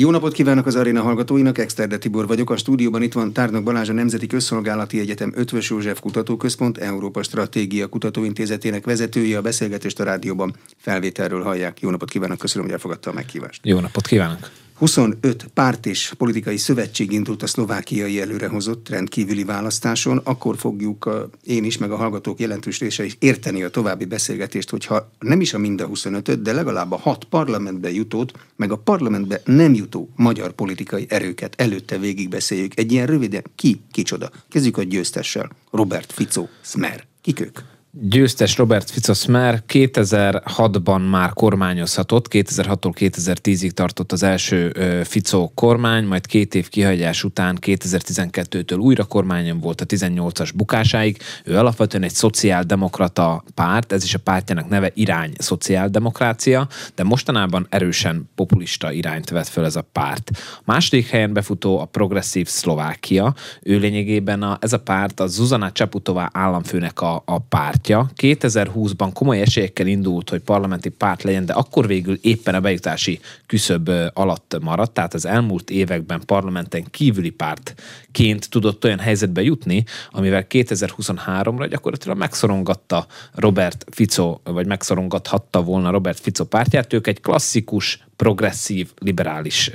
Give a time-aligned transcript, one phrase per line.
[0.00, 2.50] Jó napot kívánok az aréna hallgatóinak, Exterde Tibor vagyok.
[2.50, 7.86] A stúdióban itt van Tárnak Balázs, a Nemzeti Közszolgálati Egyetem Ötvös József Kutatóközpont Európa Stratégia
[7.86, 9.38] Kutatóintézetének vezetője.
[9.38, 11.80] A beszélgetést a rádióban felvételről hallják.
[11.80, 13.60] Jó napot kívánok, köszönöm, hogy elfogadta a meghívást.
[13.64, 14.50] Jó napot kívánok!
[14.78, 20.20] 25 párt és politikai szövetség indult a szlovákiai előrehozott rendkívüli választáson.
[20.24, 25.10] Akkor fogjuk én is, meg a hallgatók jelentős része is érteni a további beszélgetést, hogyha
[25.18, 29.40] nem is a mind a 25 de legalább a hat parlamentbe jutót, meg a parlamentbe
[29.44, 32.78] nem jutó magyar politikai erőket előtte végigbeszéljük.
[32.78, 34.30] Egy ilyen röviden ki, kicsoda.
[34.48, 35.50] Kezdjük a győztessel.
[35.70, 37.06] Robert Fico, Smer.
[37.20, 37.58] Kik ők?
[37.92, 44.72] Győztes Robert Ficos már 2006-ban már kormányozhatott, 2006-tól 2010-ig tartott az első
[45.04, 51.18] Fico kormány, majd két év kihagyás után 2012-től újra kormányon volt a 18-as bukásáig.
[51.44, 58.30] Ő alapvetően egy szociáldemokrata párt, ez is a pártjának neve irány szociáldemokrácia, de mostanában erősen
[58.34, 60.30] populista irányt vett föl ez a párt.
[60.34, 65.72] A második helyen befutó a progresszív Szlovákia, ő lényegében a, ez a párt a Zuzana
[65.72, 71.52] Csaputová államfőnek a, a párt pártja 2020-ban komoly esélyekkel indult, hogy parlamenti párt legyen, de
[71.52, 78.50] akkor végül éppen a bejutási küszöb alatt maradt, tehát az elmúlt években parlamenten kívüli pártként
[78.50, 86.44] tudott olyan helyzetbe jutni, amivel 2023-ra gyakorlatilag megszorongatta Robert Fico, vagy megszorongathatta volna Robert Fico
[86.44, 86.92] pártját.
[86.92, 89.70] Ők egy klasszikus progresszív, liberális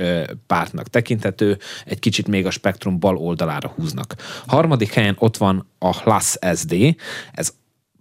[0.48, 4.16] pártnak tekinthető, egy kicsit még a spektrum bal oldalára húznak.
[4.48, 6.96] Harmadik helyen ott van a Hlas SD,
[7.32, 7.54] ez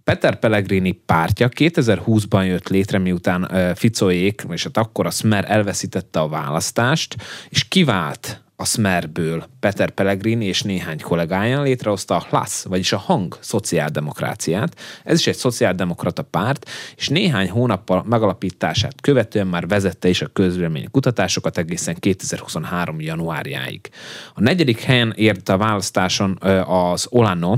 [0.03, 6.27] Peter Pellegrini pártja 2020-ban jött létre, miután Ficoék, és hát akkor a Smer elveszítette a
[6.27, 7.15] választást,
[7.49, 13.37] és kivált a Smerből Peter Pellegrini és néhány kollégája létrehozta a HLASZ, vagyis a Hang
[13.39, 14.79] szociáldemokráciát.
[15.03, 20.91] Ez is egy szociáldemokrata párt, és néhány hónappal megalapítását követően már vezette is a közvélemény
[20.91, 23.01] kutatásokat egészen 2023.
[23.01, 23.89] januárjáig.
[24.33, 27.55] A negyedik helyen ért a választáson az Olano,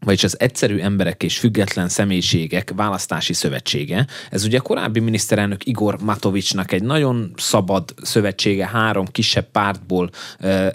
[0.00, 4.06] vagyis az egyszerű emberek és független személyiségek választási szövetsége.
[4.30, 10.10] Ez ugye korábbi miniszterelnök Igor Matovicsnak egy nagyon szabad szövetsége, három kisebb pártból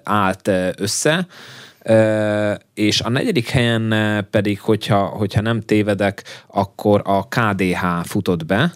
[0.03, 1.27] állt össze,
[2.81, 3.95] és a negyedik helyen
[4.29, 8.73] pedig, hogyha, hogyha nem tévedek, akkor a KDH futott be,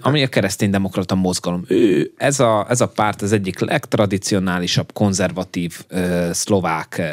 [0.00, 1.64] ami a kereszténydemokrata mozgalom.
[1.68, 7.06] Ő, ez a, ez a párt az egyik legtradicionálisabb, konzervatív uh, szlovák uh,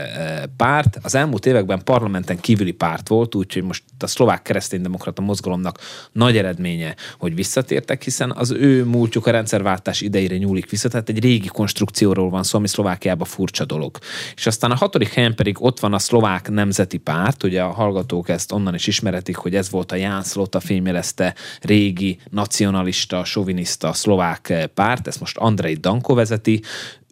[0.57, 0.97] párt.
[1.01, 5.79] Az elmúlt években parlamenten kívüli párt volt, úgyhogy most a szlovák kereszténydemokrata mozgalomnak
[6.11, 11.19] nagy eredménye, hogy visszatértek, hiszen az ő múltjuk a rendszerváltás idejére nyúlik vissza, tehát egy
[11.19, 13.97] régi konstrukcióról van szó, ami Szlovákiában furcsa dolog.
[14.35, 18.29] És aztán a hatodik helyen pedig ott van a szlovák nemzeti párt, ugye a hallgatók
[18.29, 24.69] ezt onnan is ismeretik, hogy ez volt a Ján Szlota fémjelezte régi nacionalista, soviniszta szlovák
[24.73, 26.61] párt, ezt most Andrei Danko vezeti,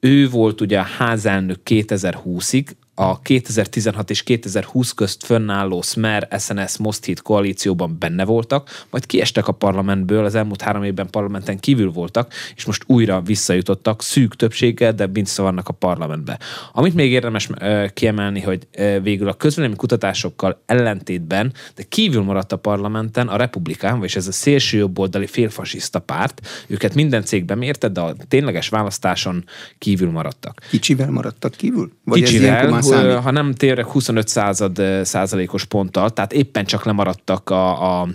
[0.02, 7.06] ő volt ugye a házelnök 2020-ig, a 2016 és 2020 közt fönnálló Smer SNS Most
[7.06, 12.34] Hit koalícióban benne voltak, majd kiestek a parlamentből, az elmúlt három évben parlamenten kívül voltak,
[12.56, 16.40] és most újra visszajutottak szűk többséggel, de vannak a parlamentbe.
[16.74, 17.50] Amit még érdemes
[17.94, 18.68] kiemelni, hogy
[19.02, 24.32] végül a közvélemény kutatásokkal ellentétben, de kívül maradt a parlamenten a republikán, vagyis ez a
[24.32, 29.46] szélső jobboldali félfasiszta párt, őket minden cégben mérte, de a tényleges választáson
[29.78, 30.62] kívül maradtak.
[30.70, 31.92] Kicsivel maradtak kívül?
[32.04, 33.18] Vagy Kicsivel, számít?
[33.18, 38.08] ha nem tényleg 25 század százalékos ponttal, tehát éppen csak lemaradtak a, a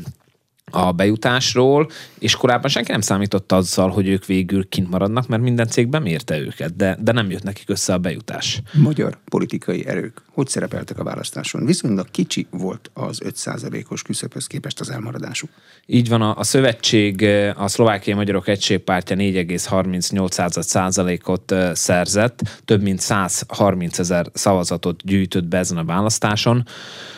[0.70, 5.66] a bejutásról, és korábban senki nem számított azzal, hogy ők végül kint maradnak, mert minden
[5.66, 8.62] cég bemérte őket, de, de nem jött nekik össze a bejutás.
[8.72, 11.66] Magyar politikai erők hogy szerepeltek a választáson?
[11.66, 15.50] Viszonylag kicsi volt az 5%-os küszöbhöz képest az elmaradásuk.
[15.86, 17.22] Így van, a, a szövetség,
[17.56, 25.78] a Szlovákiai Magyarok Egységpártja 4,38 százalékot szerzett, több mint 130 ezer szavazatot gyűjtött be ezen
[25.78, 26.66] a választáson,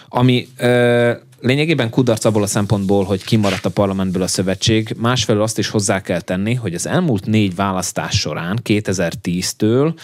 [0.08, 0.48] ami
[1.42, 4.94] lényegében kudarc abból a szempontból, hogy kimaradt a parlamentből a szövetség.
[4.98, 9.94] Másfelől azt is hozzá kell tenni, hogy az elmúlt négy választás során, 2010-től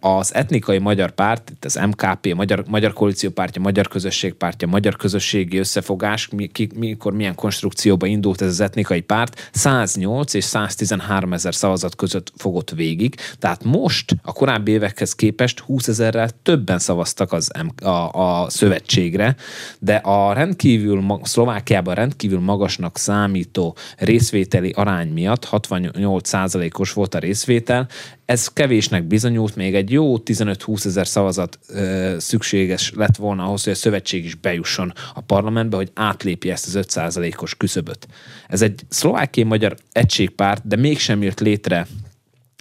[0.00, 4.96] az etnikai magyar párt, itt az MKP, Magyar, magyar Koalíció Pártja, Magyar Közösség Pártja, Magyar
[4.96, 6.28] Közösségi Összefogás,
[6.74, 12.70] mikor milyen konstrukcióba indult ez az etnikai párt, 108 és 113 ezer szavazat között fogott
[12.70, 13.14] végig.
[13.38, 17.50] Tehát most a korábbi évekhez képest 20 ezerrel többen szavaztak az
[17.82, 19.36] a, a szövetségre,
[19.78, 27.88] de a rendkívül, Szlovákiában rendkívül magasnak számító részvételi arány miatt, 68%-os volt a részvétel,
[28.24, 33.72] ez kevésnek bizonyult, még egy jó 15-20 ezer szavazat ö, szükséges lett volna ahhoz, hogy
[33.72, 38.06] a szövetség is bejusson a parlamentbe, hogy átlépje ezt az 5%-os küszöböt.
[38.48, 41.86] Ez egy szlovákiai magyar egységpárt, de mégsem jött létre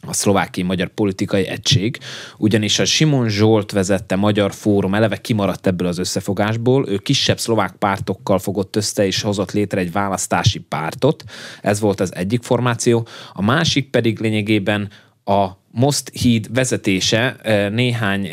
[0.07, 1.97] a szlovákiai magyar politikai egység,
[2.37, 7.75] ugyanis a Simon Zsolt vezette Magyar Fórum eleve kimaradt ebből az összefogásból, ő kisebb szlovák
[7.75, 11.23] pártokkal fogott össze és hozott létre egy választási pártot,
[11.61, 14.89] ez volt az egyik formáció, a másik pedig lényegében
[15.23, 17.35] a Most híd vezetése
[17.71, 18.29] néhány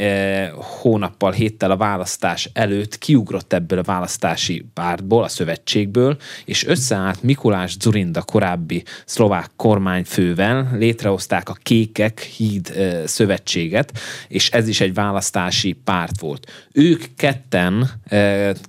[0.81, 7.77] hónappal, héttel a választás előtt kiugrott ebből a választási pártból, a szövetségből, és összeállt Mikulás
[7.81, 12.73] Zurinda korábbi szlovák kormányfővel, létrehozták a Kékek híd
[13.07, 13.99] szövetséget,
[14.29, 16.69] és ez is egy választási párt volt.
[16.73, 17.91] Ők ketten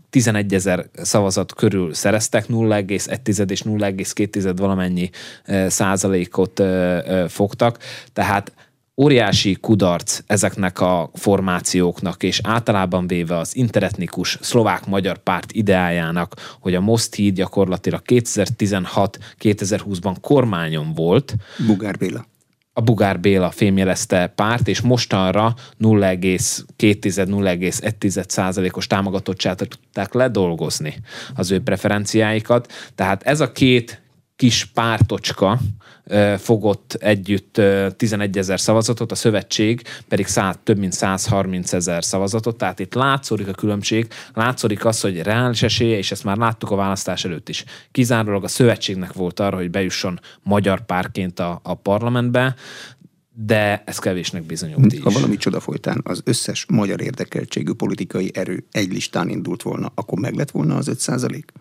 [0.10, 5.10] 11 ezer szavazat körül szereztek, 0,1 és 0,2 valamennyi
[5.68, 6.64] százalékot
[7.28, 7.78] fogtak,
[8.14, 8.52] tehát
[9.02, 16.82] óriási kudarc ezeknek a formációknak, és általában véve az interetnikus szlovák-magyar párt ideájának, hogy a
[16.82, 21.36] Most híd gyakorlatilag 2016-2020-ban kormányon volt.
[21.68, 22.26] Bugár Béla
[22.76, 30.96] a Bugár Béla fémjelezte párt, és mostanra 0,2-0,1 százalékos támogatottságot tudták ledolgozni
[31.36, 32.72] az ő preferenciáikat.
[32.96, 34.03] Tehát ez a két
[34.36, 35.60] kis pártocska
[36.38, 37.62] fogott együtt
[37.98, 43.48] 11 ezer szavazatot, a szövetség pedig száz, több mint 130 ezer szavazatot, tehát itt látszódik
[43.48, 47.64] a különbség, látszódik az, hogy reális esélye, és ezt már láttuk a választás előtt is.
[47.92, 52.56] Kizárólag a szövetségnek volt arra, hogy bejusson magyar párként a, a parlamentbe,
[53.36, 58.92] de ez kevésnek bizonyult Ha valami csoda folytán az összes magyar érdekeltségű politikai erő egy
[58.92, 61.52] listán indult volna, akkor meg lett volna az 5 százalék?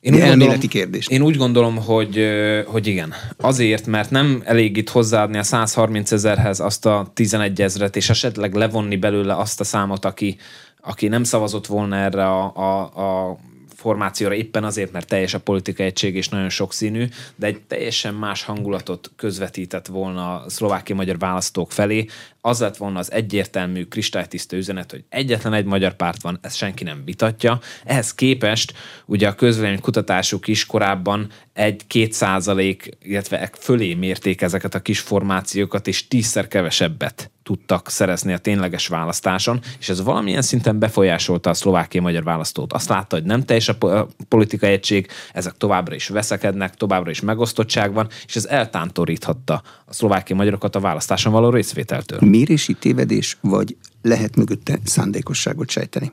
[0.00, 1.08] Én úgy, gondolom, kérdés.
[1.08, 2.26] én úgy gondolom, hogy,
[2.66, 3.14] hogy igen.
[3.36, 8.54] Azért, mert nem elég itt hozzáadni a 130 ezerhez azt a 11 ezret, és esetleg
[8.54, 10.36] levonni belőle azt a számot, aki,
[10.80, 12.80] aki nem szavazott volna erre a, a,
[13.28, 13.38] a
[13.80, 17.06] formációra éppen azért, mert teljes a politika egység és nagyon sokszínű,
[17.36, 22.06] de egy teljesen más hangulatot közvetített volna a szlovákiai magyar választók felé.
[22.40, 26.84] Az lett volna az egyértelmű kristálytiszta üzenet, hogy egyetlen egy magyar párt van, ezt senki
[26.84, 27.60] nem vitatja.
[27.84, 28.72] Ehhez képest
[29.06, 35.86] ugye a közvélemény kutatásuk is korábban egy-két százalék, illetve fölé mérték ezeket a kis formációkat,
[35.86, 42.02] és tízszer kevesebbet tudtak szerezni a tényleges választáson, és ez valamilyen szinten befolyásolta a szlovákiai
[42.04, 42.72] magyar választót.
[42.72, 47.92] Azt látta, hogy nem teljes a politikai egység, ezek továbbra is veszekednek, továbbra is megosztottság
[47.92, 52.18] van, és ez eltántoríthatta a szlovákiai magyarokat a választáson való részvételtől.
[52.30, 56.12] Mérési tévedés, vagy lehet mögötte szándékosságot sejteni?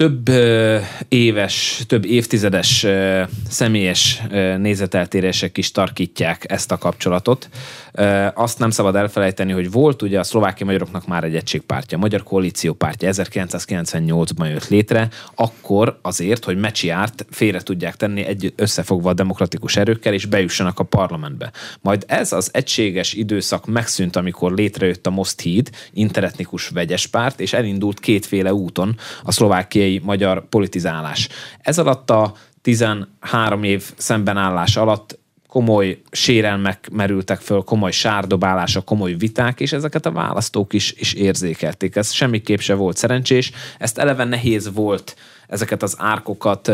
[0.00, 0.30] Több
[1.08, 2.86] éves, több évtizedes
[3.48, 4.22] személyes
[4.58, 7.48] nézeteltérések is tarkítják ezt a kapcsolatot.
[8.34, 12.22] Azt nem szabad elfelejteni, hogy volt ugye a szlovákiai magyaroknak már egy egységpártja, a Magyar
[12.22, 19.14] Koalíció pártja 1998-ban jött létre, akkor azért, hogy Mecsiárt félre tudják tenni egy összefogva a
[19.14, 21.52] demokratikus erőkkel, és bejussanak a parlamentbe.
[21.80, 27.52] Majd ez az egységes időszak megszűnt, amikor létrejött a Most híd, interetnikus vegyes párt, és
[27.52, 31.28] elindult kétféle úton a szlovákiai magyar politizálás.
[31.58, 35.18] Ez alatt a 13 év szembenállás alatt
[35.50, 41.96] komoly sérelmek merültek föl, komoly sárdobálások, komoly viták, és ezeket a választók is, is érzékelték.
[41.96, 45.16] Ez semmiképp se volt szerencsés, ezt eleve nehéz volt
[45.50, 46.72] ezeket az árkokat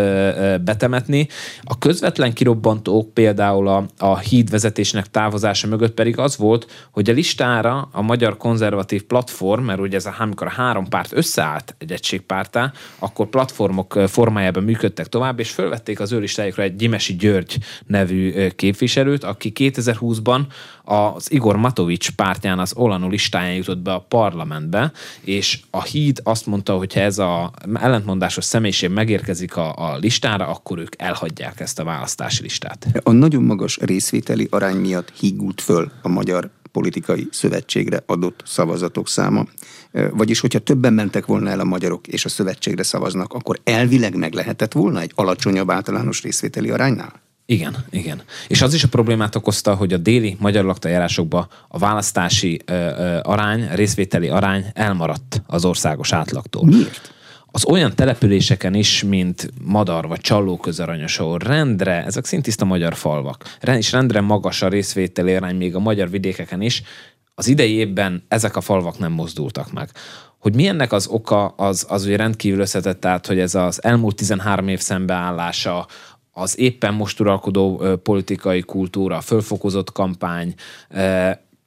[0.64, 1.28] betemetni.
[1.62, 7.88] A közvetlen kirobbantók például a, a hídvezetésnek távozása mögött pedig az volt, hogy a listára
[7.93, 12.72] a Magyar Konzervatív Platform, mert ugye ez a, amikor a három párt összeállt egy egységpártá,
[12.98, 19.24] akkor platformok formájában működtek tovább, és fölvették az ő listájukra egy Gyimesi György nevű képviselőt,
[19.24, 20.41] aki 2020-ban
[20.86, 26.46] az Igor Matovics pártján az Olano listáján jutott be a parlamentbe, és a híd azt
[26.46, 31.78] mondta, hogy ha ez a ellentmondásos személyiség megérkezik a, a listára, akkor ők elhagyják ezt
[31.78, 32.86] a választási listát.
[33.02, 39.44] A nagyon magas részvételi arány miatt hígult föl a magyar politikai szövetségre adott szavazatok száma.
[40.10, 44.32] Vagyis, hogyha többen mentek volna el a magyarok és a szövetségre szavaznak, akkor elvileg meg
[44.32, 47.26] lehetett volna egy alacsonyabb általános részvételi aránynál?
[47.46, 48.22] Igen, igen.
[48.48, 53.19] És az is a problémát okozta, hogy a déli magyar laktajárásokban a választási ö, ö,
[53.22, 56.65] arány, részvételi arány elmaradt az országos átlagtól.
[56.65, 57.15] Miért?
[57.56, 63.44] az olyan településeken is, mint Madar vagy Csallóközaranyos, ahol rendre, ezek szintiszta magyar falvak,
[63.76, 66.82] és rendre magas a részvételi arány még a magyar vidékeken is,
[67.34, 69.91] az idei évben ezek a falvak nem mozdultak meg.
[70.38, 74.17] Hogy mi ennek az oka, az, az ugye rendkívül összetett, tehát hogy ez az elmúlt
[74.17, 75.86] 13 év szembeállása,
[76.38, 80.55] az éppen most uralkodó politikai kultúra, fölfokozott kampány,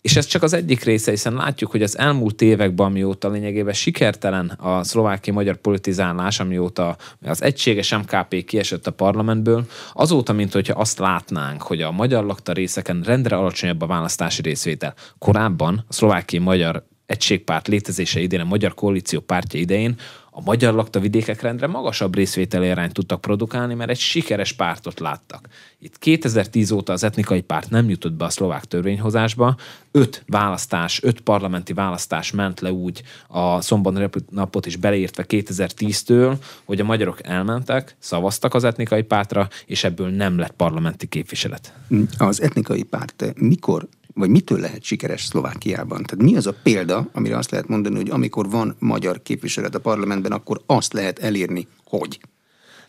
[0.02, 4.48] és ez csak az egyik része, hiszen látjuk, hogy az elmúlt években, amióta lényegében sikertelen
[4.50, 11.00] a szlovákiai magyar politizálás, amióta az egységes MKP kiesett a parlamentből, azóta, mint hogyha azt
[11.00, 14.94] látnánk, hogy a magyar lakta részeken rendre alacsonyabb a választási részvétel.
[15.18, 19.96] Korábban a szlovákiai magyar egységpárt létezése idén, a Magyar Koalíció pártja idején
[20.40, 25.48] a magyar lakta vidékek rendre magasabb részvételi arányt tudtak produkálni, mert egy sikeres pártot láttak.
[25.80, 29.56] Itt 2010 óta az etnikai párt nem jutott be a szlovák törvényhozásba,
[29.92, 36.80] öt választás, öt parlamenti választás ment le úgy a szombat napot is beleértve 2010-től, hogy
[36.80, 41.74] a magyarok elmentek, szavaztak az etnikai pártra, és ebből nem lett parlamenti képviselet.
[42.18, 43.88] Az etnikai párt mikor
[44.20, 46.04] vagy mitől lehet sikeres Szlovákiában?
[46.04, 49.80] Tehát mi az a példa, amire azt lehet mondani, hogy amikor van magyar képviselet a
[49.80, 52.20] parlamentben, akkor azt lehet elérni, hogy?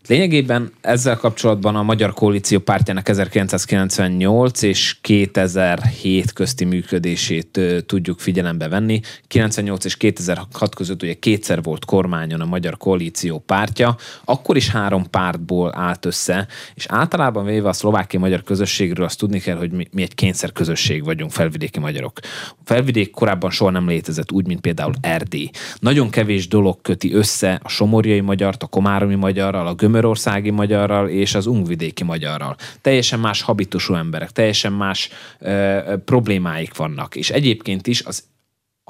[0.06, 9.00] Lényegében ezzel kapcsolatban a Magyar Koalíció pártjának 1998 és 2007 közti működését tudjuk figyelembe venni.
[9.26, 15.10] 98 és 2006 között ugye kétszer volt kormányon a Magyar Koalíció pártja, akkor is három
[15.10, 19.86] pártból állt össze, és általában véve a szlovákiai magyar közösségről azt tudni kell, hogy mi,
[19.92, 22.18] mi egy kényszer közösség vagyunk, felvidéki magyarok.
[22.50, 25.50] A felvidék korábban soha nem létezett, úgy, mint például Erdély.
[25.78, 31.34] Nagyon kevés dolog köti össze a somorjai magyart, a komáromi magyarral, a gömörországi magyarral és
[31.34, 32.56] az ungvidéki magyarral.
[32.80, 37.16] Teljesen más habitusú emberek, teljesen más ö, problémáik vannak.
[37.16, 38.24] És egyébként is az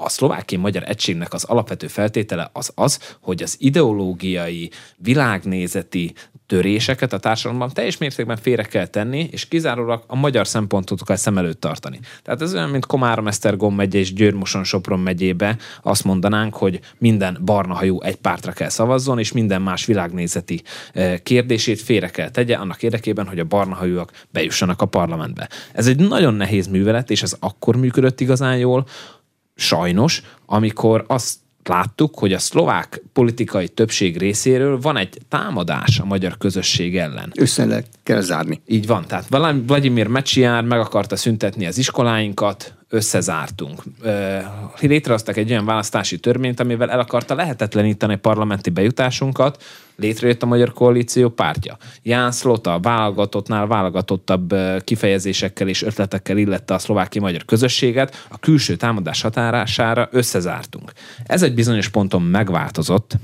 [0.03, 6.13] a szlovákiai magyar egységnek az alapvető feltétele az az, hogy az ideológiai, világnézeti
[6.51, 11.37] töréseket a társadalomban teljes mértékben félre kell tenni, és kizárólag a magyar szempontot kell szem
[11.37, 11.99] előtt tartani.
[12.23, 17.37] Tehát ez olyan, mint Komárom, Esztergom megye és Győrmoson Sopron megyébe azt mondanánk, hogy minden
[17.45, 20.61] barna hajú egy pártra kell szavazzon, és minden más világnézeti
[20.93, 25.49] eh, kérdését félre kell tegye annak érdekében, hogy a barna hajúak bejussanak a parlamentbe.
[25.73, 28.85] Ez egy nagyon nehéz művelet, és ez akkor működött igazán jól,
[29.55, 36.37] sajnos, amikor azt láttuk, hogy a szlovák politikai többség részéről van egy támadás a magyar
[36.37, 37.31] közösség ellen.
[37.35, 38.61] Össze le kell zárni.
[38.65, 39.05] Így van.
[39.07, 39.27] Tehát
[39.65, 43.83] Vladimir Mecsiár meg akarta szüntetni az iskoláinkat, összezártunk.
[44.79, 49.63] Létrehoztak egy olyan választási törvényt, amivel el akarta lehetetleníteni parlamenti bejutásunkat,
[49.95, 51.77] létrejött a Magyar Koalíció pártja.
[52.03, 59.21] Ján Szlota válogatottnál válogatottabb kifejezésekkel és ötletekkel illette a szlováki magyar közösséget, a külső támadás
[59.21, 60.91] határására összezártunk.
[61.25, 63.17] Ez egy bizonyos ponton megváltozott,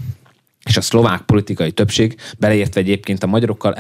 [0.68, 3.76] és a szlovák politikai többség, beleértve egyébként a magyarokkal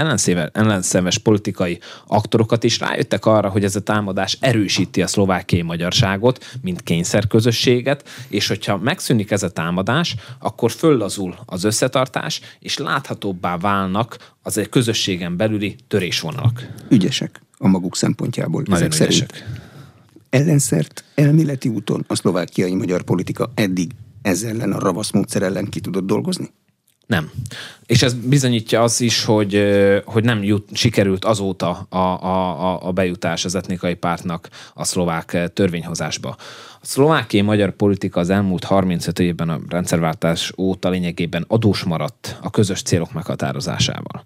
[0.53, 6.82] ellenszemes politikai aktorokat is rájöttek arra, hogy ez a támadás erősíti a szlovákiai magyarságot, mint
[6.82, 14.58] kényszerközösséget, és hogyha megszűnik ez a támadás, akkor föllazul az összetartás, és láthatóbbá válnak az
[14.58, 16.67] egy közösségen belüli törésvonalak.
[16.89, 18.63] Ügyesek a maguk szempontjából.
[18.65, 19.29] Nagyon ezek ügyesek.
[19.34, 19.65] Szerint.
[20.29, 23.91] Ellenszert elméleti úton a szlovákiai magyar politika eddig
[24.22, 26.51] ezzel ellen a ravasz módszer ellen ki tudott dolgozni?
[27.08, 27.32] Nem.
[27.86, 29.64] És ez bizonyítja az is, hogy,
[30.06, 36.36] hogy nem jut, sikerült azóta a, a, a bejutás az etnikai pártnak a szlovák törvényhozásba.
[36.82, 42.50] A szlovákiai magyar politika az elmúlt 35 évben a rendszerváltás óta lényegében adós maradt a
[42.50, 44.24] közös célok meghatározásával.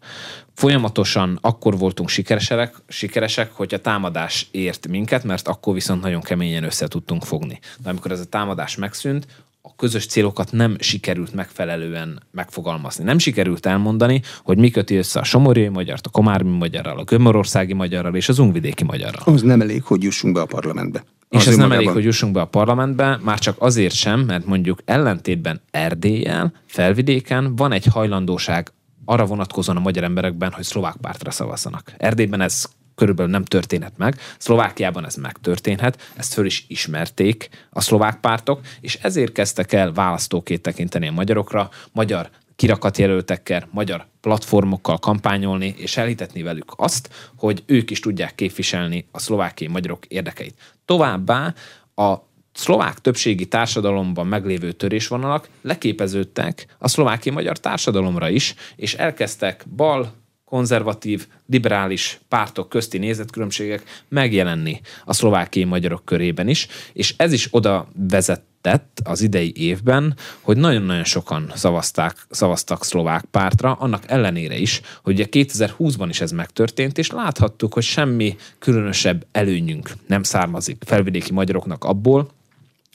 [0.53, 6.63] Folyamatosan akkor voltunk sikeresek, sikeresek, hogy a támadás ért minket, mert akkor viszont nagyon keményen
[6.63, 7.59] össze tudtunk fogni.
[7.83, 9.27] De amikor ez a támadás megszűnt,
[9.61, 13.03] a közös célokat nem sikerült megfelelően megfogalmazni.
[13.03, 17.73] Nem sikerült elmondani, hogy mi köti össze a somorjai magyart, a komármi magyarral, a gömörországi
[17.73, 19.21] magyarral és az ungvidéki magyarral.
[19.25, 21.03] Az nem elég, hogy jussunk be a parlamentbe.
[21.29, 24.79] És ez nem elég, hogy jussunk be a parlamentbe, már csak azért sem, mert mondjuk
[24.85, 28.73] ellentétben Erdéllyel, felvidéken van egy hajlandóság
[29.05, 31.93] arra vonatkozóan a magyar emberekben, hogy szlovák pártra szavazzanak.
[31.97, 32.65] Erdélyben ez
[33.01, 34.19] körülbelül nem történhet meg.
[34.37, 40.61] Szlovákiában ez megtörténhet, ezt föl is ismerték a szlovák pártok, és ezért kezdtek el választóként
[40.61, 47.99] tekinteni a magyarokra, magyar kirakatjelöltekkel, magyar platformokkal kampányolni, és elhitetni velük azt, hogy ők is
[47.99, 50.55] tudják képviselni a szlovákiai magyarok érdekeit.
[50.85, 51.53] Továbbá
[51.95, 52.15] a
[52.53, 60.19] szlovák többségi társadalomban meglévő törésvonalak leképeződtek a szlovákiai magyar társadalomra is, és elkezdtek bal,
[60.51, 67.87] konzervatív, liberális pártok közti nézetkülönbségek megjelenni a szlovákiai magyarok körében is, és ez is oda
[68.09, 75.13] vezetett az idei évben, hogy nagyon-nagyon sokan szavazták, szavaztak szlovák pártra, annak ellenére is, hogy
[75.13, 81.83] ugye 2020-ban is ez megtörtént, és láthattuk, hogy semmi különösebb előnyünk nem származik felvidéki magyaroknak
[81.83, 82.29] abból,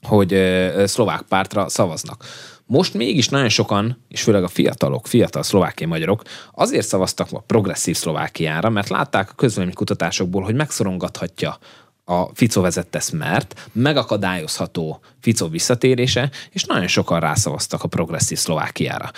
[0.02, 2.24] hogy szlovák pártra szavaznak.
[2.68, 6.22] Most mégis nagyon sokan, és főleg a fiatalok, fiatal szlovákiai magyarok
[6.54, 11.58] azért szavaztak a progresszív Szlovákiára, mert látták a kutatásokból, hogy megszorongathatja
[12.04, 19.10] a Fico vezette Smert, megakadályozható Fico visszatérése, és nagyon sokan rászavaztak a progresszív Szlovákiára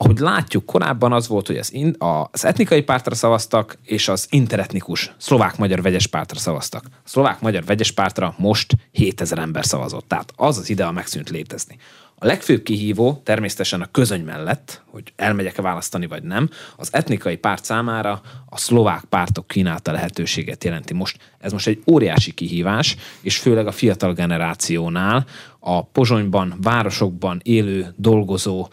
[0.00, 5.14] ahogy látjuk, korábban az volt, hogy az, in, az etnikai pártra szavaztak, és az interetnikus
[5.16, 6.84] szlovák-magyar vegyes pártra szavaztak.
[6.84, 11.78] A szlovák-magyar vegyes pártra most 7000 ember szavazott, tehát az az idea megszűnt létezni.
[12.20, 17.64] A legfőbb kihívó természetesen a közöny mellett, hogy elmegyek-e választani vagy nem, az etnikai párt
[17.64, 20.94] számára a szlovák pártok kínálta lehetőséget jelenti.
[20.94, 25.26] Most ez most egy óriási kihívás, és főleg a fiatal generációnál,
[25.68, 28.68] a pozsonyban, városokban élő, dolgozó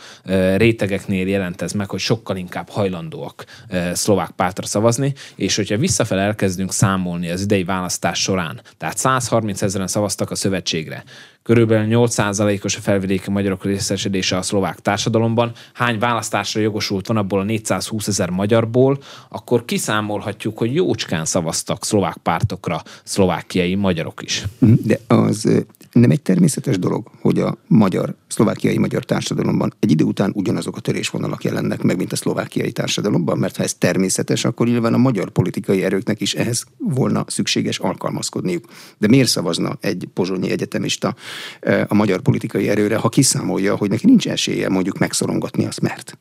[0.55, 3.45] rétegeknél jelent ez meg, hogy sokkal inkább hajlandóak
[3.93, 9.87] szlovák pártra szavazni, és hogyha visszafel elkezdünk számolni az idei választás során, tehát 130 ezeren
[9.87, 11.03] szavaztak a szövetségre,
[11.43, 17.43] körülbelül 8%-os a felvidéki magyarok részesedése a szlovák társadalomban, hány választásra jogosult van abból a
[17.43, 18.97] 420 ezer magyarból,
[19.29, 24.43] akkor kiszámolhatjuk, hogy jócskán szavaztak szlovák pártokra szlovákiai magyarok is.
[24.59, 25.65] De az
[25.99, 30.79] nem egy természetes dolog, hogy a magyar, szlovákiai magyar társadalomban egy idő után ugyanazok a
[30.79, 35.29] törésvonalak jelennek meg, mint a szlovákiai társadalomban, mert ha ez természetes, akkor nyilván a magyar
[35.29, 38.65] politikai erőknek is ehhez volna szükséges alkalmazkodniuk.
[38.97, 41.15] De miért szavazna egy pozsonyi egyetemista
[41.87, 46.17] a magyar politikai erőre, ha kiszámolja, hogy neki nincs esélye mondjuk megszorongatni azt, mert?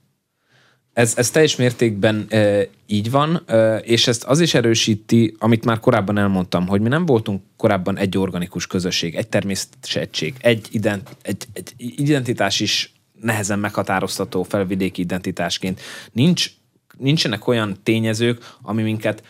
[0.94, 5.80] Ez, ez teljes mértékben e, így van, e, és ezt az is erősíti, amit már
[5.80, 11.16] korábban elmondtam, hogy mi nem voltunk korábban egy organikus közösség, egy természetes egység, egy, ident,
[11.22, 15.80] egy, egy identitás is nehezen meghatározható felvidéki identitásként.
[16.12, 16.50] Nincs,
[16.98, 19.22] nincsenek olyan tényezők, ami minket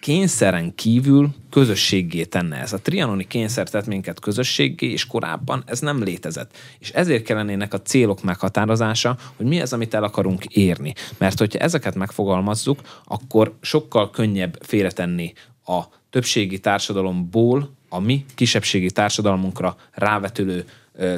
[0.00, 2.72] kényszeren kívül közösségé tenne ez.
[2.72, 6.56] A trianoni kényszer tett minket közösségé, és korábban ez nem létezett.
[6.78, 10.94] És ezért kellenének a célok meghatározása, hogy mi az, amit el akarunk érni.
[11.18, 15.32] Mert hogyha ezeket megfogalmazzuk, akkor sokkal könnyebb félretenni
[15.64, 20.64] a többségi társadalomból a mi kisebbségi társadalmunkra rávetülő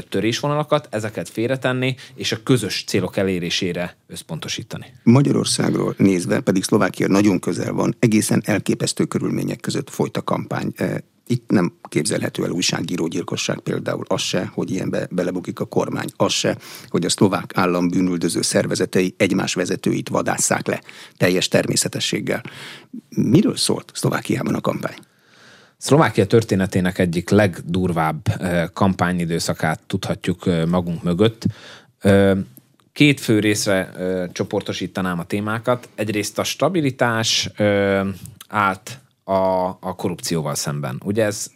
[0.08, 4.86] törésvonalakat, ezeket félretenni, és a közös célok elérésére összpontosítani.
[5.02, 10.72] Magyarországról nézve pedig Szlovákia nagyon közel van, egészen elképesztő körülmények között folyt a kampány.
[11.26, 16.58] Itt nem képzelhető el újságírógyilkosság például, az se, hogy ilyenbe belebukik a kormány, az se,
[16.88, 20.82] hogy a szlovák állam bűnüldöző szervezetei egymás vezetőit vadásszák le
[21.16, 22.42] teljes természetességgel.
[23.08, 24.96] Miről szólt Szlovákiában a kampány?
[25.80, 28.26] Szlovákia történetének egyik legdurvább
[28.72, 31.46] kampányidőszakát tudhatjuk magunk mögött.
[32.92, 33.92] Két fő részre
[34.32, 35.88] csoportosítanám a témákat.
[35.94, 37.50] Egyrészt a stabilitás
[38.48, 41.00] állt a, a korrupcióval szemben.
[41.04, 41.50] Ugye ez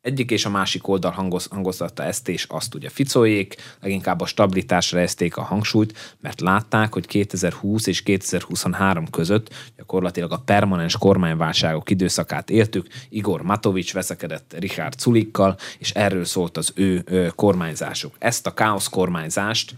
[0.00, 5.00] egyik és a másik oldal hangoz, hangoztatta ezt és azt ugye Ficóék, leginkább a stabilitásra
[5.00, 12.50] ezték a hangsúlyt, mert látták, hogy 2020 és 2023 között gyakorlatilag a permanens kormányválságok időszakát
[12.50, 18.14] éltük, Igor Matovics veszekedett Richard Culikkal, és erről szólt az ő, ő kormányzásuk.
[18.18, 19.74] Ezt a káosz kormányzást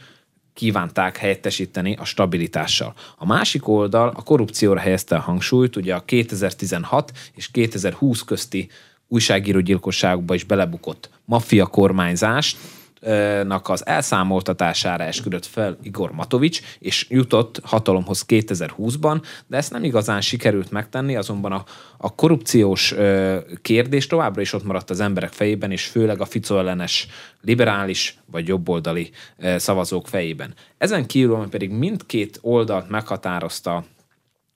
[0.55, 2.95] kívánták helyettesíteni a stabilitással.
[3.17, 8.69] A másik oldal a korrupcióra helyezte a hangsúlyt, ugye a 2016 és 2020 közti
[9.11, 12.57] újságírógyilkosságokba is belebukott maffia kormányzást,
[13.63, 20.71] az elszámoltatására esküdött fel Igor Matovics, és jutott hatalomhoz 2020-ban, de ezt nem igazán sikerült
[20.71, 21.65] megtenni, azonban a,
[21.99, 26.59] a korrupciós ö, kérdés továbbra is ott maradt az emberek fejében, és főleg a Fico
[26.59, 27.09] ellenes
[27.43, 30.55] liberális vagy jobboldali ö, szavazók fejében.
[30.79, 33.85] Ezen kívül pedig mindkét oldalt meghatározta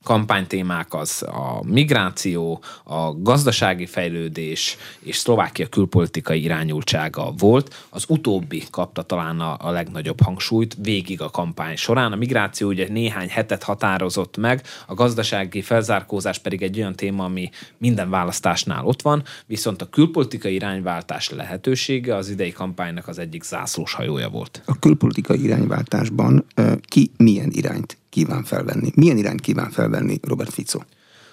[0.04, 7.86] kampánytémák az a migráció, a gazdasági fejlődés és Szlovákia külpolitikai irányultsága volt.
[7.90, 12.12] Az utóbbi kapta talán a, a legnagyobb hangsúlyt végig a kampány során.
[12.12, 17.50] A migráció ugye néhány hetet határozott meg, a gazdasági felzárkózás pedig egy olyan téma, ami
[17.78, 23.94] minden választásnál ott van, viszont a külpolitikai irányváltás lehetősége az idei kampánynak az egyik zászlós
[23.94, 24.62] hajója volt.
[24.66, 26.46] A külpolitikai irányváltásban
[26.88, 28.90] ki milyen irányt kíván felvenni?
[28.94, 30.80] Milyen irányt kíván felvenni Robert Fico?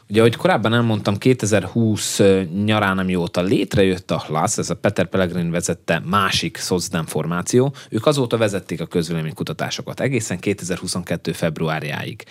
[0.10, 2.20] Ugye, ahogy korábban elmondtam, 2020
[2.66, 8.38] nyarán, amióta létrejött a HLASZ, ez a Peter Pellegrin vezette másik szocdem formáció, ők azóta
[8.38, 11.32] vezették a közvéleménykutatásokat, egészen 2022.
[11.32, 12.24] februárjáig.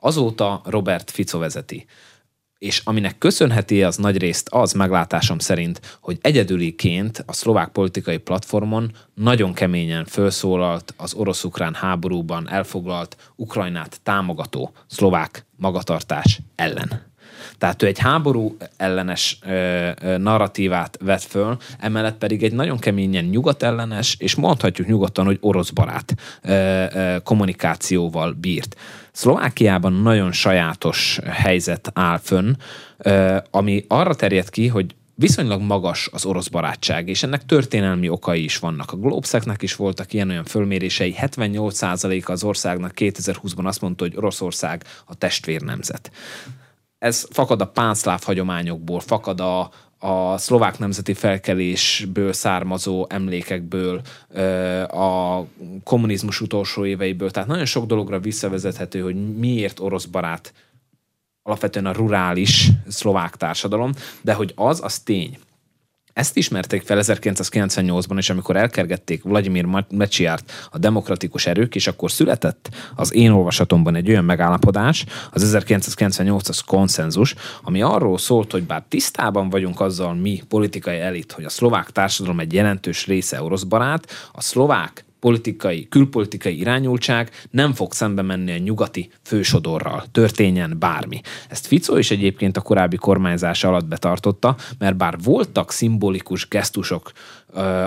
[0.00, 1.86] Azóta Robert Fico vezeti
[2.58, 8.92] és aminek köszönheti az nagy részt az meglátásom szerint, hogy egyedüliként a szlovák politikai platformon
[9.14, 17.14] nagyon keményen felszólalt az orosz-ukrán háborúban elfoglalt Ukrajnát támogató szlovák magatartás ellen.
[17.58, 23.24] Tehát ő egy háború ellenes ö, ö, narratívát vet föl, emellett pedig egy nagyon keményen
[23.24, 26.52] nyugatellenes, és mondhatjuk nyugodtan, hogy orosz barát ö,
[26.92, 28.76] ö, kommunikációval bírt.
[29.12, 32.52] Szlovákiában nagyon sajátos helyzet áll fönn,
[33.50, 38.58] ami arra terjed ki, hogy viszonylag magas az orosz barátság, és ennek történelmi okai is
[38.58, 38.92] vannak.
[38.92, 45.14] A Globseknek is voltak ilyen-olyan fölmérései, 78% az országnak 2020-ban azt mondta, hogy Oroszország a
[45.14, 46.10] testvérnemzet.
[47.06, 54.00] Ez fakad a pánszláv hagyományokból, fakad a, a szlovák nemzeti felkelésből származó emlékekből,
[54.88, 55.42] a
[55.84, 57.30] kommunizmus utolsó éveiből.
[57.30, 60.52] Tehát nagyon sok dologra visszavezethető, hogy miért orosz barát
[61.42, 65.38] alapvetően a rurális szlovák társadalom, de hogy az, az tény.
[66.16, 72.68] Ezt ismerték fel 1998-ban, és amikor elkergették Vladimir Mecsiárt a demokratikus erők, és akkor született
[72.94, 79.50] az én olvasatomban egy olyan megállapodás, az 1998-as konszenzus, ami arról szólt, hogy bár tisztában
[79.50, 84.40] vagyunk azzal mi politikai elit, hogy a szlovák társadalom egy jelentős része orosz barát, a
[84.40, 91.20] szlovák politikai, külpolitikai irányultság nem fog szembe menni a nyugati fősodorral, történjen bármi.
[91.48, 97.12] Ezt Fico is egyébként a korábbi kormányzása alatt betartotta, mert bár voltak szimbolikus gesztusok,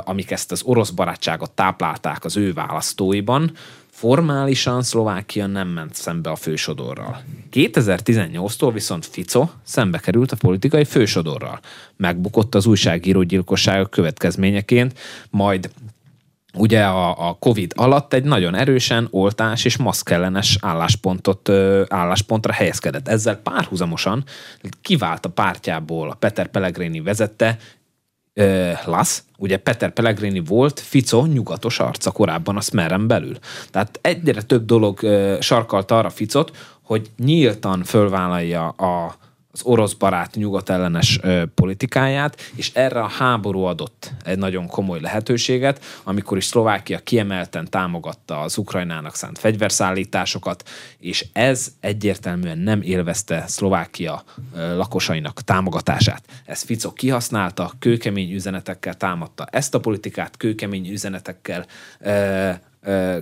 [0.04, 3.52] amik ezt az orosz barátságot táplálták az ő választóiban,
[3.90, 7.22] formálisan Szlovákia nem ment szembe a fősodorral.
[7.52, 11.60] 2018-tól viszont Fico szembe került a politikai fősodorral.
[11.98, 15.00] Megbukott az újságíró gyilkosságok következményeként,
[15.30, 15.70] majd
[16.54, 21.50] ugye a, a COVID alatt egy nagyon erősen oltás és maszkellenes álláspontot,
[21.88, 23.08] álláspontra helyezkedett.
[23.08, 24.24] Ezzel párhuzamosan
[24.82, 27.58] kivált a pártjából a Peter Pellegrini vezette
[28.86, 33.38] Lasz, ugye Peter Pellegrini volt Fico nyugatos arca korábban a Smeren belül.
[33.72, 35.00] Tehát egyre több dolog
[35.40, 39.16] sarkalta arra Ficot, hogy nyíltan fölvállalja a,
[39.60, 45.84] az orosz barát nyugatellenes ö, politikáját, és erre a háború adott egy nagyon komoly lehetőséget,
[46.04, 50.70] amikor is Szlovákia kiemelten támogatta az Ukrajnának szánt fegyverszállításokat,
[51.00, 54.24] és ez egyértelműen nem élvezte Szlovákia
[54.56, 56.24] ö, lakosainak támogatását.
[56.46, 61.66] Ezt Fico kihasználta, kőkemény üzenetekkel támadta ezt a politikát, kőkemény üzenetekkel
[62.00, 62.52] ö,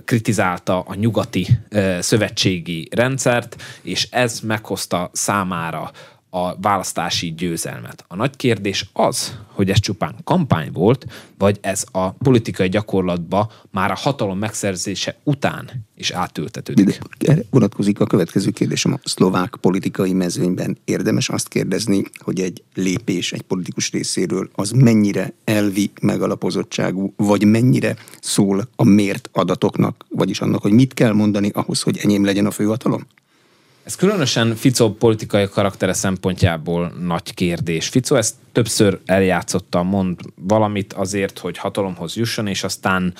[0.04, 1.46] kritizálta a nyugati
[2.00, 5.90] szövetségi rendszert, és ez meghozta számára
[6.30, 8.04] a választási győzelmet.
[8.08, 11.06] A nagy kérdés az, hogy ez csupán kampány volt,
[11.38, 16.98] vagy ez a politikai gyakorlatba már a hatalom megszerzése után is átültetődik.
[17.18, 18.92] Erre vonatkozik a következő kérdésem.
[18.92, 25.32] A szlovák politikai mezőnyben érdemes azt kérdezni, hogy egy lépés egy politikus részéről az mennyire
[25.44, 31.82] elvi megalapozottságú, vagy mennyire szól a mért adatoknak, vagyis annak, hogy mit kell mondani ahhoz,
[31.82, 33.06] hogy enyém legyen a főhatalom?
[33.88, 37.88] Ez különösen Fico politikai karaktere szempontjából nagy kérdés.
[37.88, 43.14] Fico ezt többször eljátszotta, mond valamit azért, hogy hatalomhoz jusson, és aztán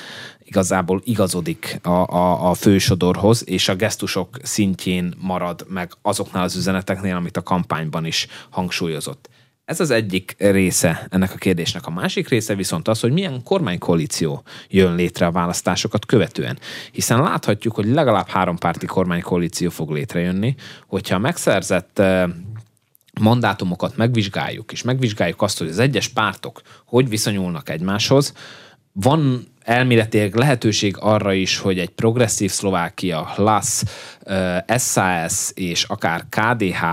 [0.44, 7.16] igazából igazodik a, a, a fősodorhoz, és a gesztusok szintjén marad meg azoknál az üzeneteknél,
[7.16, 9.28] amit a kampányban is hangsúlyozott.
[9.68, 11.87] Ez az egyik része ennek a kérdésnek.
[11.87, 16.59] A másik része viszont az, hogy milyen kormánykoalíció jön létre a választásokat követően.
[16.92, 20.54] Hiszen láthatjuk, hogy legalább hárompárti kormánykoalíció fog létrejönni,
[20.87, 22.28] hogyha a megszerzett eh,
[23.20, 28.33] mandátumokat megvizsgáljuk, és megvizsgáljuk azt, hogy az egyes pártok hogy viszonyulnak egymáshoz,
[28.92, 33.83] van elméletileg lehetőség arra is, hogy egy progresszív Szlovákia, LAS,
[34.78, 36.85] SAS és akár KDH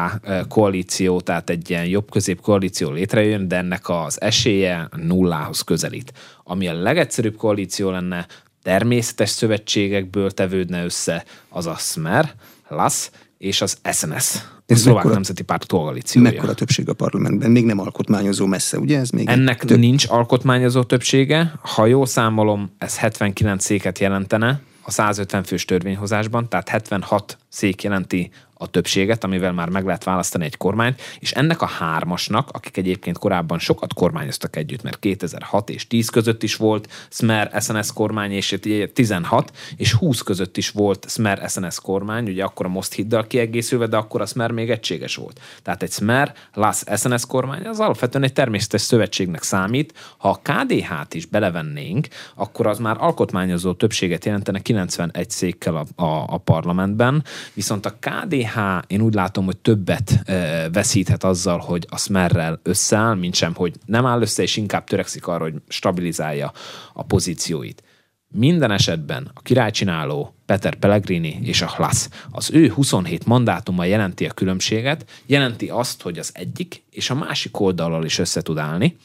[0.48, 6.14] koalíció, tehát egy ilyen jobb-közép koalíció létrejön, de ennek az esélye nullához közelít.
[6.44, 8.26] Ami a legegyszerűbb koalíció lenne,
[8.64, 12.34] természetes szövetségekből tevődne össze, az a Smer,
[12.68, 14.36] LAS és az SNS
[14.67, 16.30] a szlovák mekkora, nemzeti párt koalíciója.
[16.30, 17.52] Mekkora többség a parlamentben?
[17.52, 19.00] Még nem alkotmányozó messze, ugye?
[19.00, 19.80] Ez még Ennek több...
[19.80, 21.54] nincs alkotmányozó többsége.
[21.62, 28.30] Ha jól számolom, ez 79 széket jelentene a 150 fős törvényhozásban, tehát 76 szék jelenti
[28.58, 33.18] a többséget, amivel már meg lehet választani egy kormányt, és ennek a hármasnak, akik egyébként
[33.18, 38.56] korábban sokat kormányoztak együtt, mert 2006 és 10 között is volt Smer SNS kormány, és
[38.94, 43.88] 16 és 20 között is volt Smer SNS kormány, ugye akkor a Most Hiddal kiegészülve,
[43.88, 45.41] de akkor a Smer még egységes volt.
[45.62, 49.94] Tehát egy Smer LAS SNS kormány az alapvetően egy természetes szövetségnek számít.
[50.18, 56.26] Ha a KDH-t is belevennénk, akkor az már alkotmányozó többséget jelentene 91 székkel a, a,
[56.28, 58.45] a parlamentben, viszont a KDH
[58.88, 60.24] én úgy látom, hogy többet
[60.72, 65.28] veszíthet azzal, hogy a Smerrel összeáll, mint sem, hogy nem áll össze, és inkább törekszik
[65.28, 66.52] arra, hogy stabilizálja
[66.94, 67.84] a pozícióit.
[68.28, 74.34] Minden esetben a királycsináló Peter Pellegrini és a Hlasz az ő 27 mandátuma jelenti a
[74.34, 78.98] különbséget, jelenti azt, hogy az egyik és a másik oldallal is össze tud állni.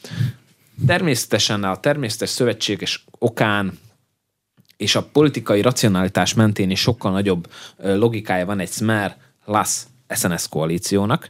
[0.87, 3.79] Természetesen a természetes szövetséges okán
[4.77, 11.29] és a politikai racionalitás mentén is sokkal nagyobb logikája van egy Smer Las SNS koalíciónak,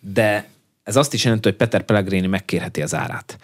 [0.00, 0.48] de
[0.82, 3.38] ez azt is jelenti, hogy Peter Pellegrini megkérheti az árát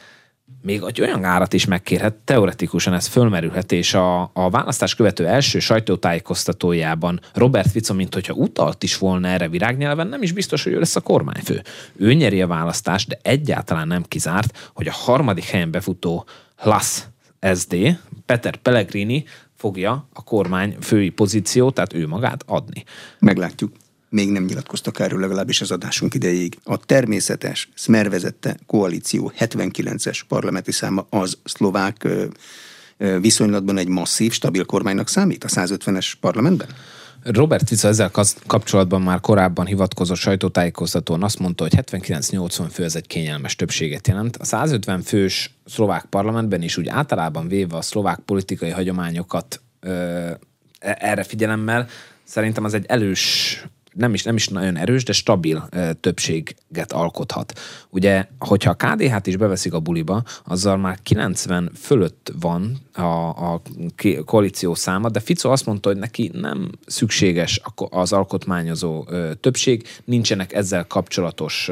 [0.62, 5.58] még egy olyan árat is megkérhet, teoretikusan ez fölmerülhet, és a, a választás követő első
[5.58, 10.78] sajtótájékoztatójában Robert Fico, mint hogyha utalt is volna erre virágnyelven, nem is biztos, hogy ő
[10.78, 11.62] lesz a kormányfő.
[11.96, 16.26] Ő nyeri a választást, de egyáltalán nem kizárt, hogy a harmadik helyen befutó
[16.62, 17.02] Lass
[17.54, 22.84] SD, Peter Pellegrini fogja a kormány fői pozíciót, tehát ő magát adni.
[23.18, 23.72] Meglátjuk
[24.08, 26.58] még nem nyilatkoztak erről legalábbis az adásunk idejéig.
[26.64, 28.34] A természetes, Smer
[28.66, 32.08] koalíció 79-es parlamenti száma az szlovák
[33.20, 36.68] viszonylatban egy masszív, stabil kormánynak számít a 150-es parlamentben?
[37.22, 38.10] Robert Fica ezzel
[38.46, 44.36] kapcsolatban már korábban hivatkozott sajtótájékoztatón azt mondta, hogy 79-80 fő ez egy kényelmes többséget jelent.
[44.36, 49.90] A 150 fős szlovák parlamentben is úgy általában véve a szlovák politikai hagyományokat ö,
[50.78, 51.88] e-, erre figyelemmel,
[52.24, 55.68] szerintem az egy elős nem is, nem is nagyon erős, de stabil
[56.00, 57.58] többséget alkothat.
[57.90, 63.62] Ugye, hogyha a KDH-t is beveszik a buliba, azzal már 90 fölött van a, a
[64.24, 69.06] koalíció száma, de Fico azt mondta, hogy neki nem szükséges az alkotmányozó
[69.40, 71.70] többség, nincsenek ezzel kapcsolatos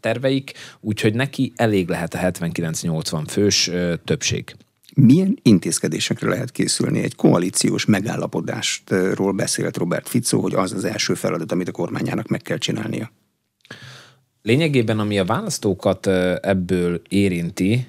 [0.00, 3.70] terveik, úgyhogy neki elég lehet a 79-80 fős
[4.04, 4.56] többség
[4.94, 7.02] milyen intézkedésekre lehet készülni?
[7.02, 12.42] Egy koalíciós megállapodástról beszélt Robert Fico, hogy az az első feladat, amit a kormányának meg
[12.42, 13.10] kell csinálnia.
[14.42, 16.06] Lényegében, ami a választókat
[16.40, 17.86] ebből érinti,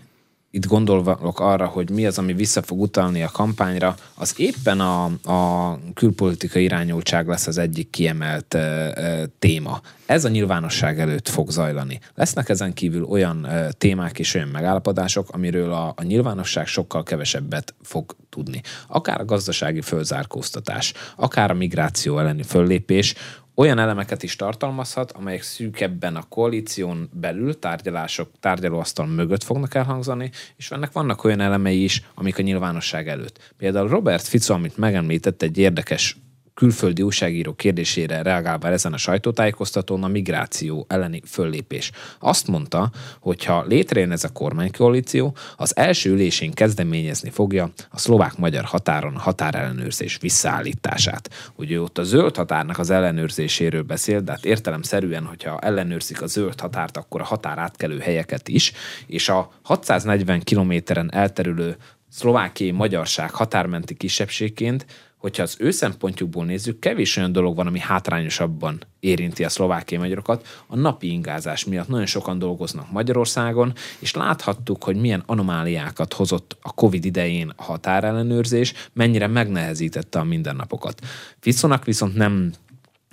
[0.56, 5.04] itt gondolok arra, hogy mi az, ami vissza fog utalni a kampányra, az éppen a,
[5.24, 9.82] a külpolitikai irányultság lesz az egyik kiemelt e, e, téma.
[10.06, 12.00] Ez a nyilvánosság előtt fog zajlani.
[12.14, 17.74] Lesznek ezen kívül olyan e, témák és olyan megállapodások, amiről a, a nyilvánosság sokkal kevesebbet
[17.82, 18.62] fog tudni.
[18.88, 23.14] Akár a gazdasági fölzárkóztatás, akár a migráció elleni föllépés,
[23.56, 30.72] olyan elemeket is tartalmazhat, amelyek szűkebben a koalíción belül tárgyalások, tárgyalóasztal mögött fognak elhangzani, és
[30.72, 33.54] ennek vannak olyan elemei is, amik a nyilvánosság előtt.
[33.58, 36.18] Például Robert Fico, amit megemlített, egy érdekes
[36.56, 41.92] külföldi újságíró kérdésére reagálva ezen a sajtótájékoztatón a migráció elleni föllépés.
[42.20, 48.64] Azt mondta, hogy ha létrejön ez a kormánykoalíció, az első ülésén kezdeményezni fogja a szlovák-magyar
[48.64, 51.30] határon a határellenőrzés visszaállítását.
[51.56, 56.60] Ugye ott a zöld határnak az ellenőrzéséről beszél, de hát értelemszerűen, hogyha ellenőrzik a zöld
[56.60, 58.72] határt, akkor a határ átkelő helyeket is,
[59.08, 61.78] és a 640 kilométeren elterülő
[62.10, 64.86] szlovákiai magyarság határmenti kisebbségként
[65.18, 70.48] hogyha az ő szempontjukból nézzük, kevés olyan dolog van, ami hátrányosabban érinti a szlovákiai magyarokat.
[70.68, 76.74] A napi ingázás miatt nagyon sokan dolgoznak Magyarországon, és láthattuk, hogy milyen anomáliákat hozott a
[76.74, 81.02] COVID idején a határellenőrzés, mennyire megnehezítette a mindennapokat.
[81.40, 82.52] Ficónak viszont nem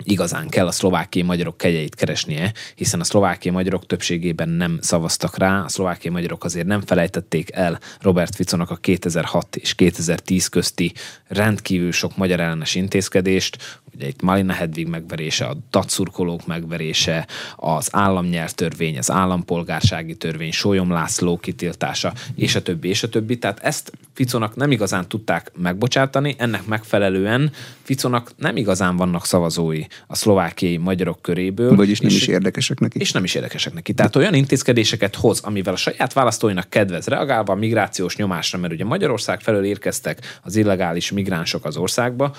[0.03, 5.63] igazán kell a szlovákiai magyarok kegyeit keresnie, hiszen a szlovákiai magyarok többségében nem szavaztak rá,
[5.63, 10.93] a szlovákiai magyarok azért nem felejtették el Robert Ficonak a 2006 és 2010 közti
[11.27, 18.97] rendkívül sok magyar ellenes intézkedést, ugye itt Malina Hedvig megverése, a datszurkolók megverése, az államnyelvtörvény,
[18.97, 23.37] az állampolgársági törvény, Sólyom László kitiltása, és a többi, és a többi.
[23.37, 30.15] Tehát ezt Ficonak nem igazán tudták megbocsátani, ennek megfelelően Ficonak nem igazán vannak szavazói a
[30.15, 31.75] szlovákiai magyarok köréből.
[31.75, 32.99] Vagyis nem és, is érdekesek neki.
[32.99, 33.93] És nem is érdekesek neki.
[33.93, 38.85] Tehát olyan intézkedéseket hoz, amivel a saját választóinak kedvez, reagálva a migrációs nyomásra, mert ugye
[38.85, 42.35] Magyarország felől érkeztek az illegális migránsok az országba,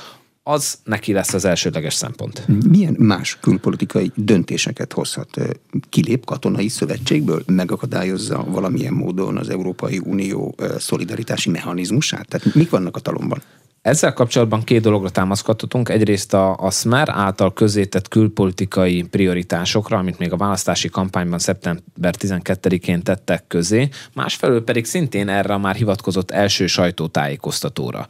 [0.46, 2.46] az neki lesz az elsődleges szempont.
[2.68, 5.28] Milyen más külpolitikai döntéseket hozhat?
[5.88, 7.42] Kilép katonai szövetségből?
[7.46, 12.28] Megakadályozza valamilyen módon az Európai Unió szolidaritási mechanizmusát?
[12.28, 13.42] Tehát mik vannak a talomban?
[13.84, 15.88] Ezzel kapcsolatban két dologra támaszkodhatunk.
[15.88, 23.02] Egyrészt a, a SMER által közétett külpolitikai prioritásokra, amit még a választási kampányban szeptember 12-én
[23.02, 28.06] tettek közé, másfelől pedig szintén erre már hivatkozott első sajtótájékoztatóra.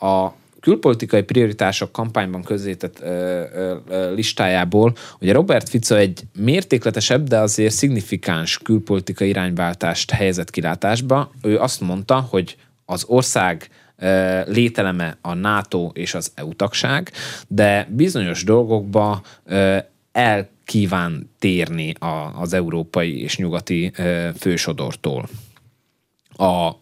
[0.00, 0.28] A
[0.60, 3.06] külpolitikai prioritások kampányban közzétett ö,
[3.54, 11.30] ö, ö, listájából, ugye Robert Fico egy mértékletesebb, de azért szignifikáns külpolitikai irányváltást helyezett kilátásba.
[11.42, 13.68] Ő azt mondta, hogy az ország
[14.46, 17.12] lételeme a NATO és az EU tagság,
[17.48, 19.22] de bizonyos dolgokba
[20.12, 21.94] el kíván térni
[22.40, 23.92] az európai és nyugati
[24.38, 25.28] fősodortól.
[26.36, 26.72] A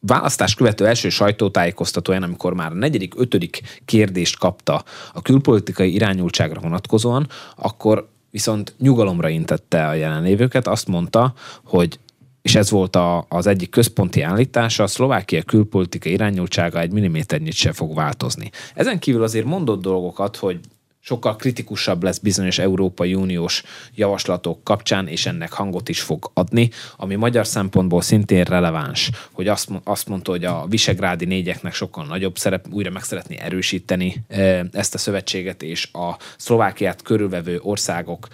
[0.00, 7.28] választás követő első sajtótájékoztatóján, amikor már a negyedik, ötödik kérdést kapta a külpolitikai irányultságra vonatkozóan,
[7.56, 11.98] akkor viszont nyugalomra intette a jelenlévőket, azt mondta, hogy
[12.42, 17.72] és ez volt a, az egyik központi állítása, a Szlovákia külpolitikai irányultsága egy milliméternyit se
[17.72, 18.50] fog változni.
[18.74, 20.60] Ezen kívül azért mondott dolgokat, hogy
[21.02, 23.62] sokkal kritikusabb lesz bizonyos Európai Uniós
[23.94, 29.68] javaslatok kapcsán, és ennek hangot is fog adni, ami magyar szempontból szintén releváns, hogy azt,
[29.84, 34.24] azt mondta, hogy a visegrádi négyeknek sokkal nagyobb szerep, újra meg szeretné erősíteni
[34.72, 38.28] ezt a szövetséget, és a Szlovákiát körülvevő országok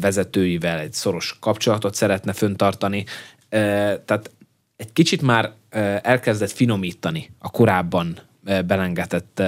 [0.00, 3.04] vezetőivel egy szoros kapcsolatot szeretne föntartani.
[4.04, 4.30] Tehát
[4.76, 5.52] egy kicsit már
[6.02, 8.18] elkezdett finomítani a korábban
[8.66, 9.42] belengetett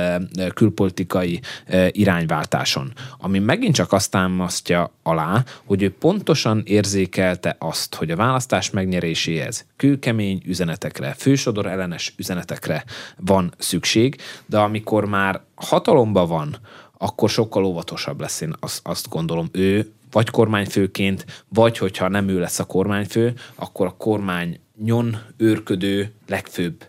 [0.54, 1.40] külpolitikai
[1.88, 8.70] irányváltáson, ami megint csak azt támasztja alá, hogy ő pontosan érzékelte azt, hogy a választás
[8.70, 12.84] megnyeréséhez kőkemény üzenetekre, fősodor ellenes üzenetekre
[13.16, 16.56] van szükség, de amikor már hatalomba van,
[16.98, 19.48] akkor sokkal óvatosabb lesz, én azt, azt gondolom.
[19.52, 26.12] Ő vagy kormányfőként, vagy hogyha nem ő lesz a kormányfő, akkor a kormány nyon őrködő
[26.26, 26.86] legfőbb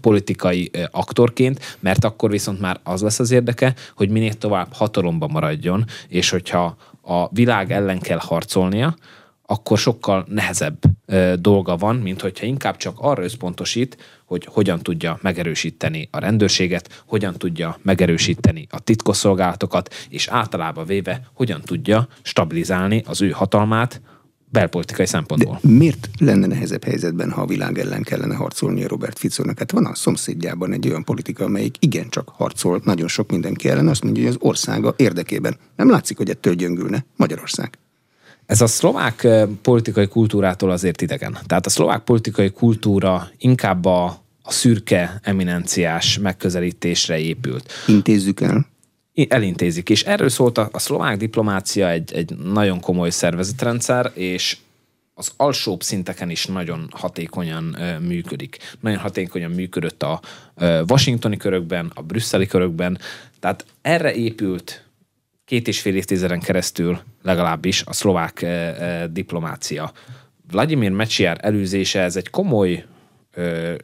[0.00, 5.84] politikai aktorként, mert akkor viszont már az lesz az érdeke, hogy minél tovább hatalomba maradjon,
[6.08, 8.96] és hogyha a világ ellen kell harcolnia,
[9.50, 15.18] akkor sokkal nehezebb ö, dolga van, mint hogyha inkább csak arra összpontosít, hogy hogyan tudja
[15.22, 23.22] megerősíteni a rendőrséget, hogyan tudja megerősíteni a titkosszolgálatokat, és általában véve hogyan tudja stabilizálni az
[23.22, 24.00] ő hatalmát,
[24.50, 25.58] belpolitikai szempontból.
[25.62, 29.58] De miért lenne nehezebb helyzetben, ha a világ ellen kellene harcolnia Robert Ficónak?
[29.58, 34.02] Hát van a szomszédjában egy olyan politika, amelyik igencsak harcol nagyon sok mindenki ellen, azt
[34.02, 35.56] mondja, hogy az országa érdekében.
[35.76, 37.78] Nem látszik, hogy ettől gyöngülne Magyarország.
[38.48, 39.26] Ez a szlovák
[39.62, 41.38] politikai kultúrától azért idegen.
[41.46, 44.04] Tehát a szlovák politikai kultúra inkább a,
[44.42, 47.72] a szürke eminenciás megközelítésre épült.
[47.86, 48.66] Intézzük el
[49.28, 49.90] elintézik.
[49.90, 54.56] És erről szólt a, a szlovák diplomácia egy, egy nagyon komoly szervezetrendszer, és
[55.14, 58.58] az alsóbb szinteken is nagyon hatékonyan ö, működik.
[58.80, 60.20] Nagyon hatékonyan működött a
[60.54, 62.98] ö, washingtoni körökben, a brüsszeli körökben,
[63.40, 64.87] tehát erre épült
[65.48, 69.92] két és fél évtizeden keresztül legalábbis a szlovák ö, ö, diplomácia.
[70.50, 72.84] Vladimir Mecsiár előzése, ez egy komoly
[73.34, 73.74] ö,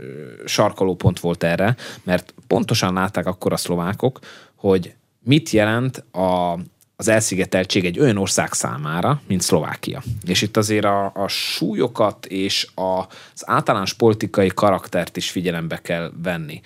[0.44, 4.18] sarkalópont volt erre, mert pontosan látták akkor a szlovákok,
[4.54, 6.58] hogy mit jelent a,
[6.96, 10.02] az elszigeteltség egy olyan ország számára, mint Szlovákia.
[10.26, 12.98] És itt azért a, a súlyokat és a,
[13.34, 16.60] az általános politikai karaktert is figyelembe kell venni.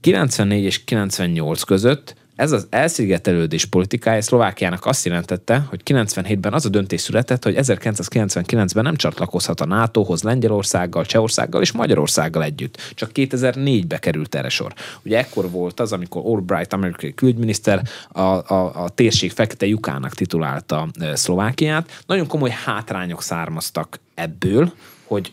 [0.00, 6.68] 94 és 98 között ez az elszigetelődés politikája Szlovákiának azt jelentette, hogy 97-ben az a
[6.68, 12.92] döntés született, hogy 1999-ben nem csatlakozhat a NATO-hoz Lengyelországgal, Csehországgal és Magyarországgal együtt.
[12.94, 14.72] Csak 2004-be került erre sor.
[15.04, 20.88] Ugye ekkor volt az, amikor Albright amerikai külügyminiszter a, a, a térség fekete lyukának titulálta
[21.12, 22.02] Szlovákiát.
[22.06, 24.72] Nagyon komoly hátrányok származtak ebből,
[25.04, 25.32] hogy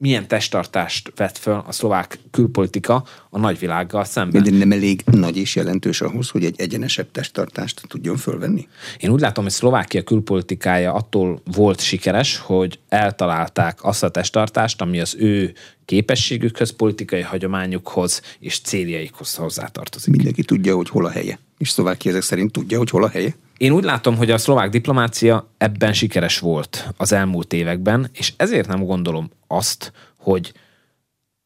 [0.00, 4.42] milyen testtartást vett föl a szlovák külpolitika a nagyvilággal szemben.
[4.42, 8.68] De nem elég nagy és jelentős ahhoz, hogy egy egyenesebb testtartást tudjon fölvenni?
[8.98, 15.00] Én úgy látom, hogy Szlovákia külpolitikája attól volt sikeres, hogy eltalálták azt a testtartást, ami
[15.00, 15.52] az ő
[15.84, 20.14] képességükhöz, politikai hagyományukhoz és céljaikhoz hozzátartozik.
[20.14, 21.38] Mindenki tudja, hogy hol a helye.
[21.60, 23.34] És Szlovákia ezek szerint tudja, hogy hol a helye?
[23.56, 28.68] Én úgy látom, hogy a szlovák diplomácia ebben sikeres volt az elmúlt években, és ezért
[28.68, 30.52] nem gondolom azt, hogy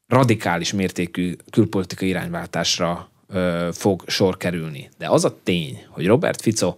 [0.07, 4.91] radikális mértékű külpolitikai irányváltásra ö, fog sor kerülni.
[4.99, 6.75] De az a tény, hogy Robert Fico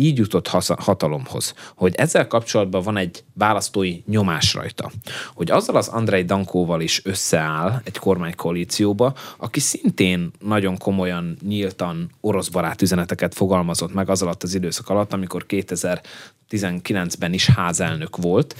[0.00, 4.90] így jutott hatalomhoz, hogy ezzel kapcsolatban van egy választói nyomás rajta,
[5.34, 12.48] hogy azzal az Andrei Dankóval is összeáll egy kormánykoalícióba, aki szintén nagyon komolyan, nyíltan orosz
[12.48, 18.56] barát üzeneteket fogalmazott meg az alatt az időszak alatt, amikor 2019-ben is házelnök volt.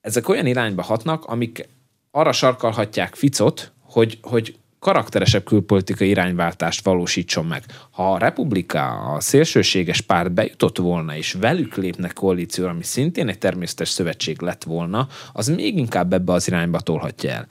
[0.00, 1.68] Ezek olyan irányba hatnak, amik
[2.10, 7.64] arra sarkalhatják Ficot, hogy, hogy karakteresebb külpolitikai irányváltást valósítson meg.
[7.90, 13.38] Ha a Republika, a szélsőséges párt bejutott volna, és velük lépnek koalícióra, ami szintén egy
[13.38, 17.46] természetes szövetség lett volna, az még inkább ebbe az irányba tolhatja el.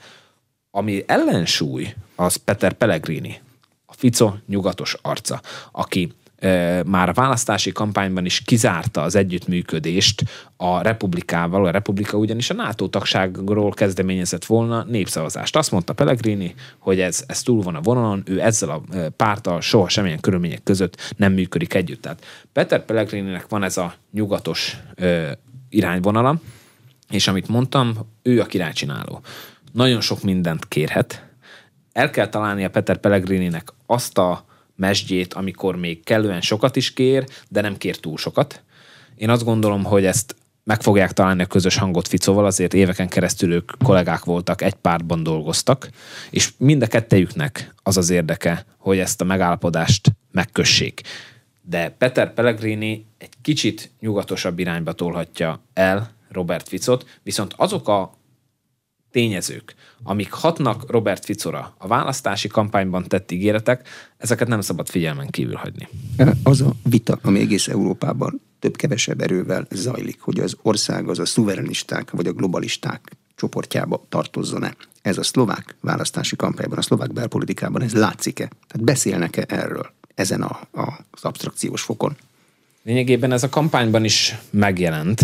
[0.70, 3.40] Ami ellensúly, az Peter Pellegrini,
[3.86, 5.40] a Fico nyugatos arca,
[5.72, 6.12] aki
[6.86, 10.24] már a választási kampányban is kizárta az együttműködést
[10.56, 11.66] a republikával.
[11.66, 15.56] A republika ugyanis a NATO tagságról kezdeményezett volna népszavazást.
[15.56, 18.82] Azt mondta Pellegrini, hogy ez, ez túl van a vonalon, ő ezzel a
[19.16, 22.02] párttal soha semmilyen körülmények között nem működik együtt.
[22.02, 25.30] Tehát Peter Pellegrininek van ez a nyugatos ö,
[25.68, 26.40] irányvonala,
[27.10, 29.20] és amit mondtam, ő a királycsináló.
[29.72, 31.26] Nagyon sok mindent kérhet.
[31.92, 34.46] El kell találni a Peter Pellegrininek azt a
[34.78, 38.62] mesdjét, amikor még kellően sokat is kér, de nem kér túl sokat.
[39.16, 43.52] Én azt gondolom, hogy ezt meg fogják találni a közös hangot Ficóval, azért éveken keresztül
[43.52, 45.90] ők kollégák voltak, egy pártban dolgoztak,
[46.30, 51.00] és mind a kettejüknek az az érdeke, hogy ezt a megállapodást megkössék.
[51.62, 58.17] de Peter Pellegrini egy kicsit nyugatosabb irányba tolhatja el Robert Ficot, viszont azok a
[59.10, 65.54] tényezők, amik hatnak Robert Ficora a választási kampányban tett ígéretek, ezeket nem szabad figyelmen kívül
[65.54, 65.88] hagyni.
[66.42, 72.10] Az a vita, ami egész Európában több-kevesebb erővel zajlik, hogy az ország az a szuverenisták
[72.10, 74.74] vagy a globalisták csoportjába tartozzon-e.
[75.02, 78.50] Ez a szlovák választási kampányban, a szlovák belpolitikában, ez látszik-e?
[78.68, 82.16] Tehát beszélnek-e erről ezen a, a, az abstrakciós fokon?
[82.82, 85.20] Lényegében ez a kampányban is megjelent.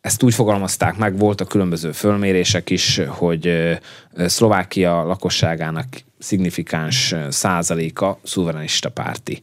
[0.00, 3.78] Ezt úgy fogalmazták meg, voltak különböző fölmérések is, hogy
[4.16, 5.86] Szlovákia lakosságának
[6.18, 9.40] szignifikáns százaléka szuverenista párti.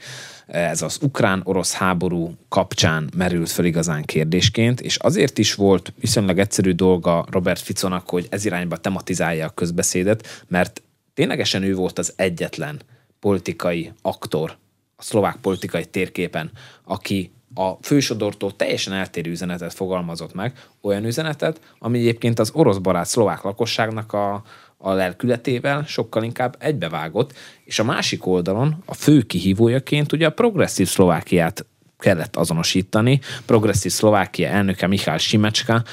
[0.48, 6.72] Ez az ukrán-orosz háború kapcsán merült fel igazán kérdésként, és azért is volt viszonylag egyszerű
[6.72, 10.82] dolga Robert Ficonak, hogy ez irányba tematizálja a közbeszédet, mert
[11.14, 12.82] ténylegesen ő volt az egyetlen
[13.20, 14.58] politikai aktor
[14.96, 16.52] a szlovák politikai térképen,
[16.84, 23.06] aki a fősodortól teljesen eltérő üzenetet fogalmazott meg, olyan üzenetet, ami egyébként az orosz barát
[23.06, 24.44] szlovák lakosságnak a,
[24.78, 27.34] a lelkületével sokkal inkább egybevágott,
[27.64, 31.66] és a másik oldalon a fő kihívójaként ugye a progresszív Szlovákiát
[31.98, 33.20] kellett azonosítani.
[33.46, 35.84] Progresszív Szlovákia elnöke Michal Simecska,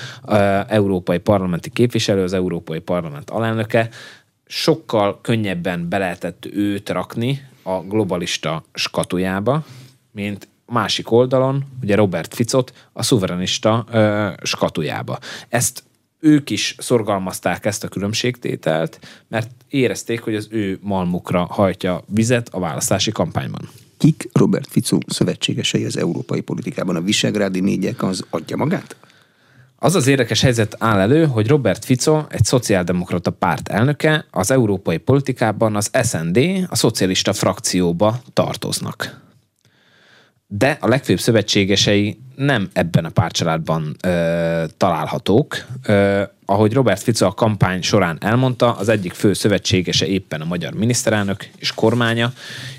[0.68, 3.88] európai parlamenti képviselő, az Európai Parlament alelnöke,
[4.46, 9.64] sokkal könnyebben be lehetett őt rakni a globalista skatujába,
[10.12, 15.18] mint másik oldalon, ugye Robert Ficot a szuverenista ö, skatujába.
[15.48, 15.82] Ezt
[16.24, 22.58] ők is szorgalmazták ezt a különbségtételt, mert érezték, hogy az ő malmukra hajtja vizet a
[22.58, 23.68] választási kampányban.
[23.98, 26.96] Kik Robert Fico szövetségesei az európai politikában?
[26.96, 28.96] A Visegrádi négyek az adja magát?
[29.76, 34.98] Az az érdekes helyzet áll elő, hogy Robert Fico, egy szociáldemokrata párt elnöke, az európai
[34.98, 39.23] politikában az SND, a szocialista frakcióba tartoznak
[40.46, 45.56] de a legfőbb szövetségesei nem ebben a párcsaládban ö, találhatók.
[45.86, 50.72] Ö, ahogy Robert Fico a kampány során elmondta, az egyik fő szövetségese éppen a magyar
[50.72, 52.32] miniszterelnök és kormánya,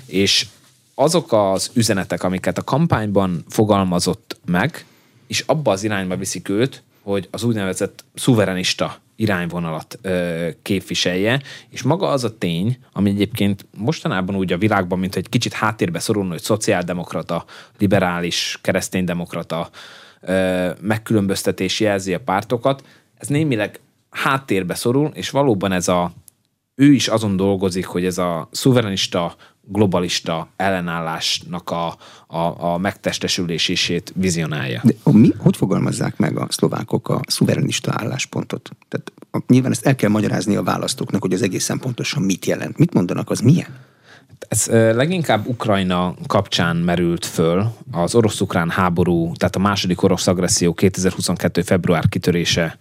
[0.06, 0.46] és
[0.94, 4.84] azok az üzenetek, amiket a kampányban fogalmazott meg,
[5.26, 12.08] és abba az irányba viszik őt, hogy az úgynevezett szuverenista irányvonalat ö, képviselje, és maga
[12.08, 16.42] az a tény, ami egyébként mostanában úgy a világban, mint egy kicsit háttérbe szorulna, hogy
[16.42, 17.44] szociáldemokrata,
[17.78, 19.70] liberális, kereszténydemokrata
[20.20, 22.84] ö, megkülönböztetés jelzi a pártokat,
[23.18, 26.12] ez némileg háttérbe szorul, és valóban ez a
[26.76, 29.34] ő is azon dolgozik, hogy ez a szuverenista,
[29.68, 31.96] globalista ellenállásnak a,
[32.26, 34.80] a, a megtestesülését vizionálja.
[34.84, 38.70] De mi, hogy fogalmazzák meg a szlovákok a szuverenista álláspontot?
[38.88, 39.12] Tehát
[39.46, 42.78] nyilván ezt el kell magyarázni a választóknak, hogy az egészen pontosan mit jelent.
[42.78, 43.78] Mit mondanak, az milyen?
[44.48, 51.62] Ez leginkább Ukrajna kapcsán merült föl, az orosz-ukrán háború, tehát a második orosz agresszió 2022.
[51.62, 52.78] február kitörése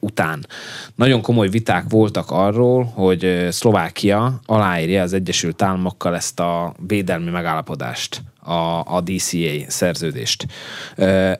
[0.00, 0.46] után.
[0.94, 8.22] Nagyon komoly viták voltak arról, hogy Szlovákia aláírja az Egyesült Államokkal ezt a védelmi megállapodást,
[8.44, 10.46] a, a DCA szerződést.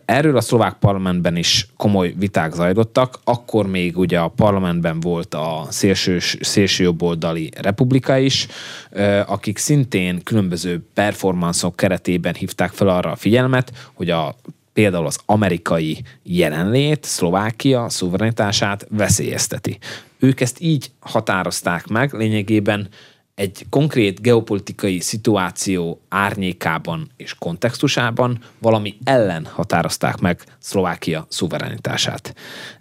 [0.05, 5.67] Erről a szlovák parlamentben is komoly viták zajlottak, akkor még ugye a parlamentben volt a
[5.69, 8.47] szélső, szélsőjobboldali republika is,
[9.27, 14.37] akik szintén különböző performanszok keretében hívták fel arra a figyelmet, hogy a
[14.75, 19.79] például az amerikai jelenlét Szlovákia szuverenitását veszélyezteti.
[20.19, 22.89] Ők ezt így határozták meg, lényegében
[23.35, 32.35] egy konkrét geopolitikai szituáció árnyékában és kontextusában valami ellen határozták meg Szlovákia szuverenitását.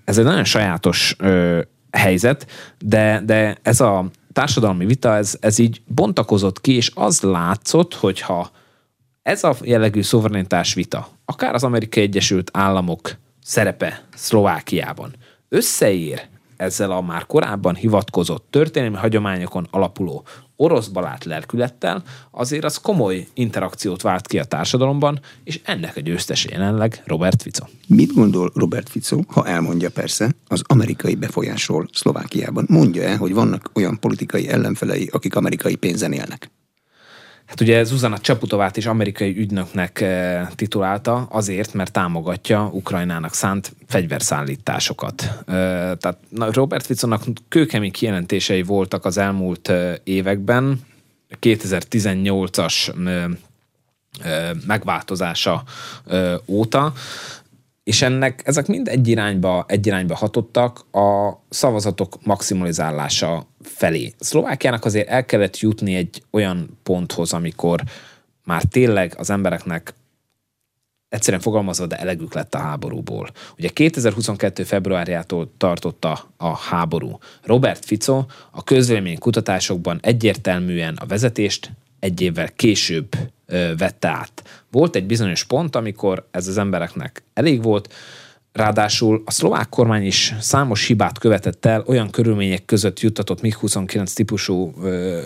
[0.03, 2.47] Ez egy nagyon sajátos ö, helyzet,
[2.79, 8.51] de, de ez a társadalmi vita, ez, ez így bontakozott ki, és az látszott, hogyha
[9.23, 15.15] ez a jellegű szuverenitás vita, akár az Amerikai Egyesült Államok szerepe Szlovákiában
[15.49, 16.21] összeér
[16.57, 24.01] ezzel a már korábban hivatkozott történelmi hagyományokon alapuló orosz balát lelkülettel, azért az komoly interakciót
[24.01, 27.65] vált ki a társadalomban, és ennek a győztese jelenleg Robert Fico.
[27.87, 32.65] Mit gondol Robert Fico, ha elmondja persze, az amerikai befolyásról Szlovákiában?
[32.69, 36.51] Mondja-e, hogy vannak olyan politikai ellenfelei, akik amerikai pénzen élnek?
[37.45, 45.21] Hát ugye Zuzana Csaputovát is amerikai ügynöknek eh, titulálta azért, mert támogatja Ukrajnának szánt fegyverszállításokat.
[45.21, 45.33] Eh,
[45.99, 50.81] tehát Robert Ficónak kőkemény kijelentései voltak az elmúlt eh, években,
[51.41, 52.93] 2018-as
[54.67, 55.63] megváltozása
[56.45, 56.93] óta,
[57.83, 64.13] és ennek ezek mind egy irányba, egy irányba hatottak a szavazatok maximalizálása felé.
[64.19, 67.83] Szlovákiának azért el kellett jutni egy olyan ponthoz, amikor
[68.43, 69.93] már tényleg az embereknek
[71.09, 73.29] egyszerűen fogalmazva, de elegük lett a háborúból.
[73.57, 74.63] Ugye 2022.
[74.63, 77.17] februárjától tartotta a háború.
[77.41, 83.15] Robert Fico a közvélemény kutatásokban egyértelműen a vezetést egy évvel később
[83.77, 84.63] vette át.
[84.71, 87.93] Volt egy bizonyos pont, amikor ez az embereknek elég volt,
[88.53, 94.73] Ráadásul a szlovák kormány is számos hibát követett el, olyan körülmények között juttatott MiG-29 típusú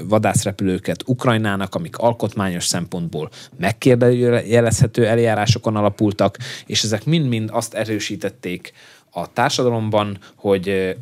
[0.07, 8.71] vadászrepülőket Ukrajnának, amik alkotmányos szempontból megkérdőjelezhető eljárásokon alapultak, és ezek mind-mind azt erősítették
[9.11, 10.95] a társadalomban, hogy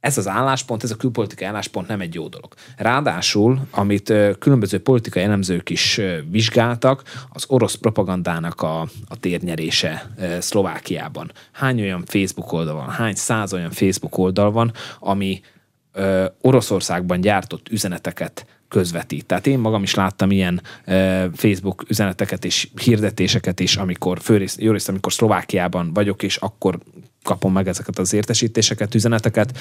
[0.00, 2.54] ez az álláspont, ez a külpolitikai álláspont nem egy jó dolog.
[2.76, 11.32] Ráadásul, amit különböző politikai elemzők is vizsgáltak, az orosz propagandának a, a térnyerése Szlovákiában.
[11.52, 15.40] Hány olyan Facebook oldal van, hány száz olyan Facebook oldal van, ami
[16.40, 19.26] Oroszországban gyártott üzeneteket közvetít.
[19.26, 20.62] Tehát én magam is láttam ilyen
[21.34, 26.78] Facebook üzeneteket és hirdetéseket is, amikor főrészt, jó részt, amikor Szlovákiában vagyok, és akkor
[27.22, 29.58] kapom meg ezeket az értesítéseket, üzeneteket.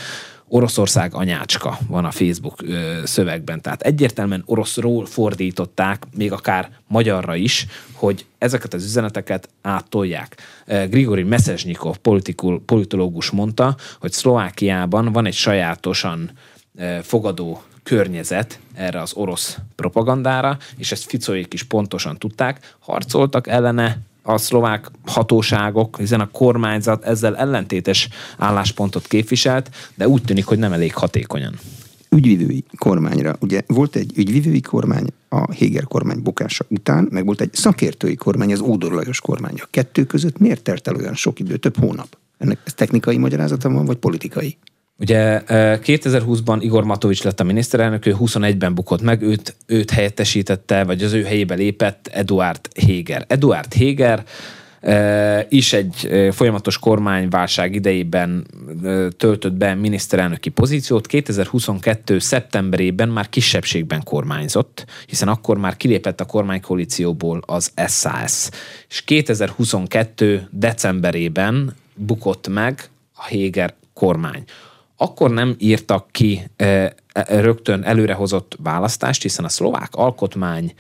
[0.48, 2.64] Oroszország anyácska van a Facebook
[3.04, 3.62] szövegben.
[3.62, 10.38] Tehát egyértelműen oroszról fordították, még akár magyarra is, hogy ezeket az üzeneteket áttolják.
[10.66, 11.98] Grigori Meszesnyikov
[12.66, 16.32] politológus mondta, hogy Szlovákiában van egy sajátosan
[17.02, 24.38] fogadó környezet erre az orosz propagandára, és ezt Ficóék is pontosan tudták, harcoltak ellene, a
[24.38, 30.94] szlovák hatóságok, hiszen a kormányzat ezzel ellentétes álláspontot képviselt, de úgy tűnik, hogy nem elég
[30.94, 31.60] hatékonyan.
[32.10, 37.54] Ügyvivői kormányra, ugye volt egy ügyvivői kormány a Héger kormány bukása után, meg volt egy
[37.54, 39.56] szakértői kormány, az Ódor Lajos kormány.
[39.58, 42.18] A kettő között miért telt el olyan sok idő, több hónap?
[42.38, 44.58] Ennek ez technikai magyarázata van, vagy politikai?
[45.00, 51.04] Ugye 2020-ban Igor Matovics lett a miniszterelnök, ő 21-ben bukott meg, őt, őt helyettesítette, vagy
[51.04, 53.26] az ő helyébe lépett Eduard Heger.
[53.28, 54.24] Eduard Heger
[55.50, 58.46] is egy folyamatos kormányválság idejében
[59.18, 61.08] töltött be miniszterelnöki pozíciót.
[61.08, 62.20] 2022.
[62.20, 68.50] szeptemberében már kisebbségben kormányzott, hiszen akkor már kilépett a kormánykoalícióból az SAS.
[68.90, 70.48] És 2022.
[70.52, 74.44] decemberében bukott meg a Heger kormány
[75.02, 80.74] akkor nem írtak ki e, rögtön előrehozott választást, hiszen a szlovák alkotmány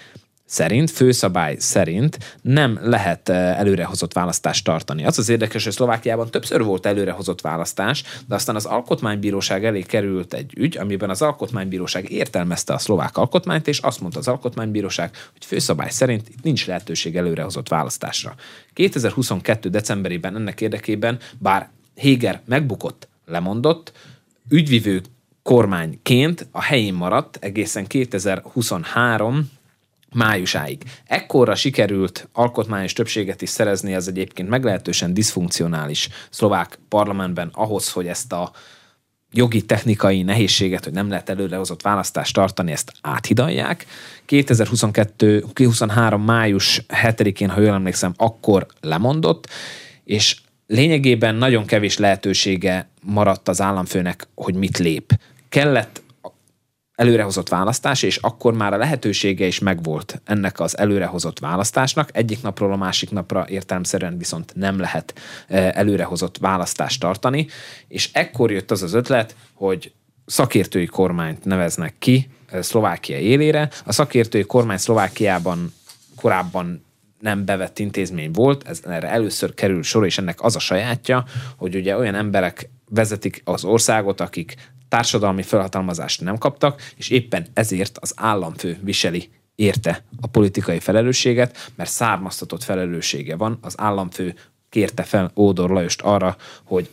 [0.45, 5.05] szerint, főszabály szerint nem lehet előrehozott választást tartani.
[5.05, 10.33] Az az érdekes, hogy Szlovákiában többször volt előrehozott választás, de aztán az alkotmánybíróság elé került
[10.33, 15.45] egy ügy, amiben az alkotmánybíróság értelmezte a szlovák alkotmányt, és azt mondta az alkotmánybíróság, hogy
[15.45, 18.35] főszabály szerint itt nincs lehetőség előrehozott választásra.
[18.73, 19.69] 2022.
[19.69, 23.91] decemberében ennek érdekében, bár Héger megbukott, lemondott,
[24.49, 25.01] ügyvivő
[25.43, 29.49] kormányként a helyén maradt egészen 2023
[30.13, 30.83] májusáig.
[31.05, 38.33] Ekkorra sikerült alkotmányos többséget is szerezni az egyébként meglehetősen diszfunkcionális szlovák parlamentben ahhoz, hogy ezt
[38.33, 38.51] a
[39.31, 43.85] jogi technikai nehézséget, hogy nem lehet előrehozott választást tartani, ezt áthidalják.
[44.25, 49.47] 2022, 2023 május 7-én, ha jól emlékszem, akkor lemondott,
[50.03, 50.37] és
[50.69, 55.19] lényegében nagyon kevés lehetősége maradt az államfőnek, hogy mit lép.
[55.49, 56.01] Kellett
[56.95, 62.09] előrehozott választás, és akkor már a lehetősége is megvolt ennek az előrehozott választásnak.
[62.13, 65.13] Egyik napról a másik napra értelmszerűen viszont nem lehet
[65.47, 67.47] e, előrehozott választást tartani,
[67.87, 69.91] és ekkor jött az az ötlet, hogy
[70.25, 73.69] szakértői kormányt neveznek ki e, Szlovákia élére.
[73.85, 75.73] A szakértői kormány Szlovákiában
[76.15, 76.87] korábban
[77.19, 81.25] nem bevett intézmény volt, ez erre először kerül sor, és ennek az a sajátja,
[81.57, 84.55] hogy ugye olyan emberek vezetik az országot, akik
[84.89, 91.89] társadalmi felhatalmazást nem kaptak, és éppen ezért az államfő viseli érte a politikai felelősséget, mert
[91.89, 93.57] származtatott felelőssége van.
[93.61, 94.35] Az államfő
[94.69, 96.89] kérte fel Ódor Lajost arra, hogy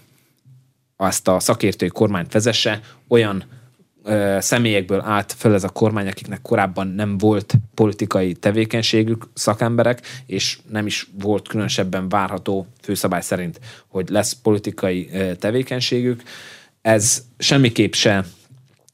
[0.96, 3.44] azt a szakértői kormányt vezesse, olyan
[4.38, 10.86] személyekből állt föl ez a kormány, akiknek korábban nem volt politikai tevékenységük, szakemberek, és nem
[10.86, 16.22] is volt különösebben várható főszabály szerint, hogy lesz politikai tevékenységük.
[16.82, 18.24] Ez semmiképp se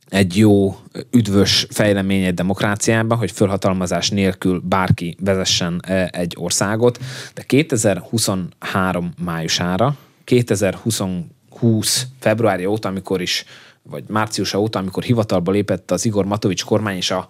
[0.08, 0.76] egy jó,
[1.10, 6.98] üdvös fejlemény egy demokráciában, hogy fölhatalmazás nélkül bárki vezessen egy országot,
[7.34, 13.44] de 2023 májusára, 2020 februárja óta, amikor is
[13.82, 17.26] vagy márciusa óta, amikor hivatalba lépett az Igor Matovics kormány, és a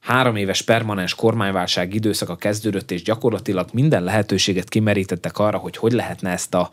[0.00, 6.30] három éves permanens kormányválság időszaka kezdődött, és gyakorlatilag minden lehetőséget kimerítettek arra, hogy hogy lehetne
[6.30, 6.70] ezt a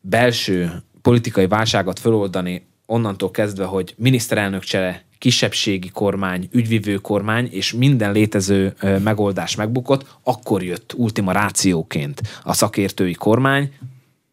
[0.00, 8.12] belső politikai válságot föloldani onnantól kezdve, hogy miniszterelnök csere kisebbségi kormány, ügyvivő kormány, és minden
[8.12, 13.72] létező megoldás megbukott, akkor jött ultima rációként a szakértői kormány.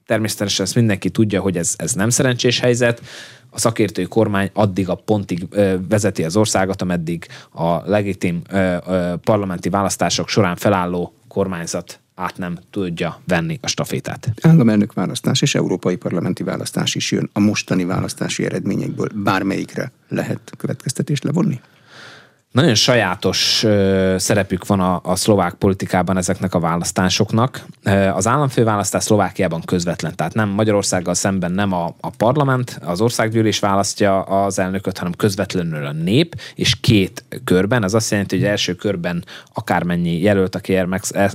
[0.05, 3.01] Természetesen ezt mindenki tudja, hogy ez, ez nem szerencsés helyzet,
[3.49, 5.47] a szakértői kormány addig a pontig
[5.89, 8.41] vezeti az országot, ameddig a legitim
[9.23, 14.33] parlamenti választások során felálló kormányzat át nem tudja venni a stafétát.
[14.41, 17.29] Államelnök választás és európai parlamenti választás is jön.
[17.33, 21.59] A mostani választási eredményekből bármelyikre lehet következtetést levonni?
[22.51, 27.65] Nagyon sajátos ö, szerepük van a, a szlovák politikában ezeknek a választásoknak.
[28.13, 34.21] Az államfőválasztás Szlovákiában közvetlen, tehát nem Magyarországgal szemben nem a, a parlament, az országgyűlés választja
[34.21, 37.83] az elnököt, hanem közvetlenül a nép, és két körben.
[37.83, 40.75] Ez azt jelenti, hogy első körben akármennyi jelölt, aki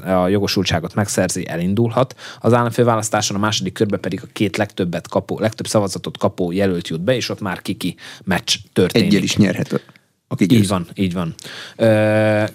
[0.04, 5.66] a jogosultságot megszerzi, elindulhat az államfőválasztáson, a második körben pedig a két legtöbbet kapó, legtöbb
[5.66, 9.08] szavazatot kapó jelölt jut be, és ott már kiki meccs történik.
[9.08, 9.80] Egyel is nyerhet
[10.29, 11.35] aki Így van, így van.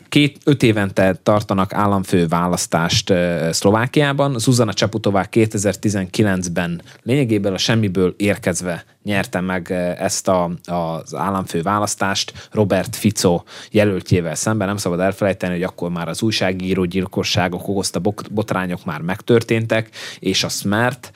[0.10, 3.14] Két, öt évente tartanak államfő választást
[3.52, 4.40] Szlovákiában.
[4.40, 12.96] Zuzana Csaputová 2019-ben lényegében a semmiből érkezve nyerte meg ezt a, az államfő választást Robert
[12.96, 14.68] Fico jelöltjével szemben.
[14.68, 18.02] Nem szabad elfelejteni, hogy akkor már az újságíró gyilkosságok okozta
[18.32, 21.12] botrányok már megtörténtek, és a Smert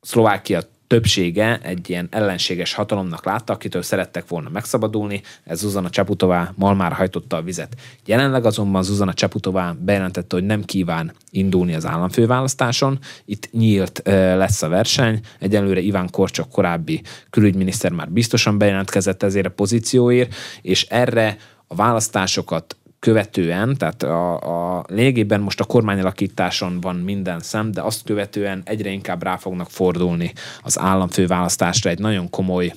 [0.00, 6.74] Szlovákia többsége egy ilyen ellenséges hatalomnak látta, akitől szerettek volna megszabadulni, ez Zuzana Csaputová mal
[6.74, 7.76] már hajtotta a vizet.
[8.06, 14.68] Jelenleg azonban Zuzana Csaputová bejelentette, hogy nem kíván indulni az államfőválasztáson, itt nyílt lesz a
[14.68, 21.36] verseny, egyelőre Iván Korcsok korábbi külügyminiszter már biztosan bejelentkezett ezért a pozícióért, és erre
[21.66, 28.04] a választásokat követően, tehát a, a lényegében most a kormányalakításon van minden szem, de azt
[28.04, 30.32] követően egyre inkább rá fognak fordulni
[30.62, 32.72] az államfőválasztásra egy nagyon komoly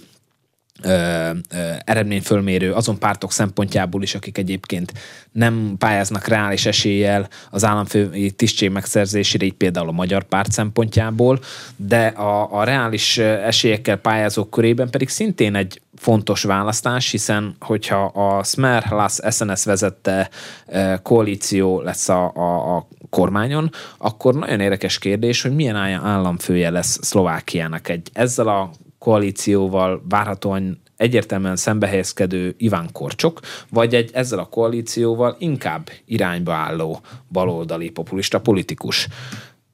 [0.84, 4.94] ö, ö, eredményfölmérő azon pártok szempontjából is, akik egyébként
[5.32, 11.40] nem pályáznak reális eséllyel az államfői tisztség megszerzésére, így például a magyar párt szempontjából,
[11.76, 18.44] de a, a reális esélyekkel pályázók körében pedig szintén egy fontos választás, hiszen hogyha a
[18.44, 20.30] Smer Las SNS vezette
[21.04, 27.90] koalíció lesz a, a, a kormányon, akkor nagyon érdekes kérdés, hogy milyen államfője lesz Szlovákiának
[27.90, 28.72] egy ezzel a
[29.06, 33.40] koalícióval várhatóan egyértelműen szembehelyezkedő Iván Korcsok,
[33.70, 37.02] vagy egy ezzel a koalícióval inkább irányba álló
[37.32, 39.08] baloldali populista politikus.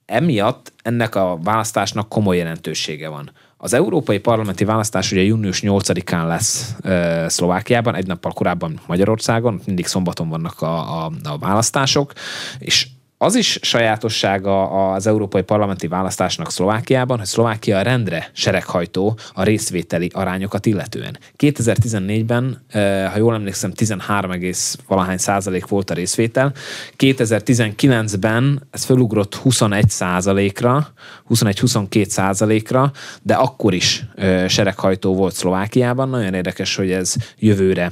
[0.06, 3.32] Emiatt ennek a választásnak komoly jelentősége van.
[3.58, 9.86] Az európai parlamenti választás ugye június 8-án lesz e, Szlovákiában, egy nappal korábban Magyarországon, mindig
[9.86, 12.14] szombaton vannak a, a, a választások,
[12.60, 12.88] és
[13.24, 20.66] az is sajátossága az európai parlamenti választásnak Szlovákiában, hogy Szlovákia rendre sereghajtó a részvételi arányokat
[20.66, 21.18] illetően.
[21.38, 22.66] 2014-ben,
[23.12, 24.32] ha jól emlékszem, 13,
[24.88, 26.54] valahány százalék volt a részvétel.
[26.98, 30.94] 2019-ben ez felugrott 21 százalékra,
[31.30, 32.92] 21-22 százalékra,
[33.22, 34.06] de akkor is
[34.48, 36.10] sereghajtó volt Szlovákiában.
[36.10, 37.92] Nagyon érdekes, hogy ez jövőre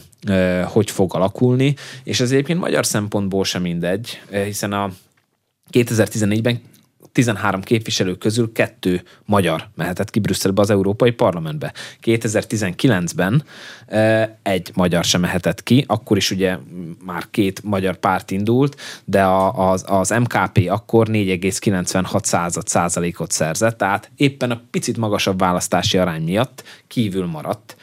[0.64, 4.92] hogy fog alakulni, és ez egyébként magyar szempontból sem mindegy, hiszen a
[5.72, 6.62] 2014-ben
[7.12, 11.74] 13 képviselő közül kettő magyar mehetett ki Brüsszelbe az Európai Parlamentbe.
[12.04, 13.44] 2019-ben
[14.42, 16.58] egy magyar sem mehetett ki, akkor is ugye
[17.06, 24.12] már két magyar párt indult, de az, az MKP akkor 4,96 század százalékot szerzett, tehát
[24.16, 27.76] éppen a picit magasabb választási arány miatt kívül maradt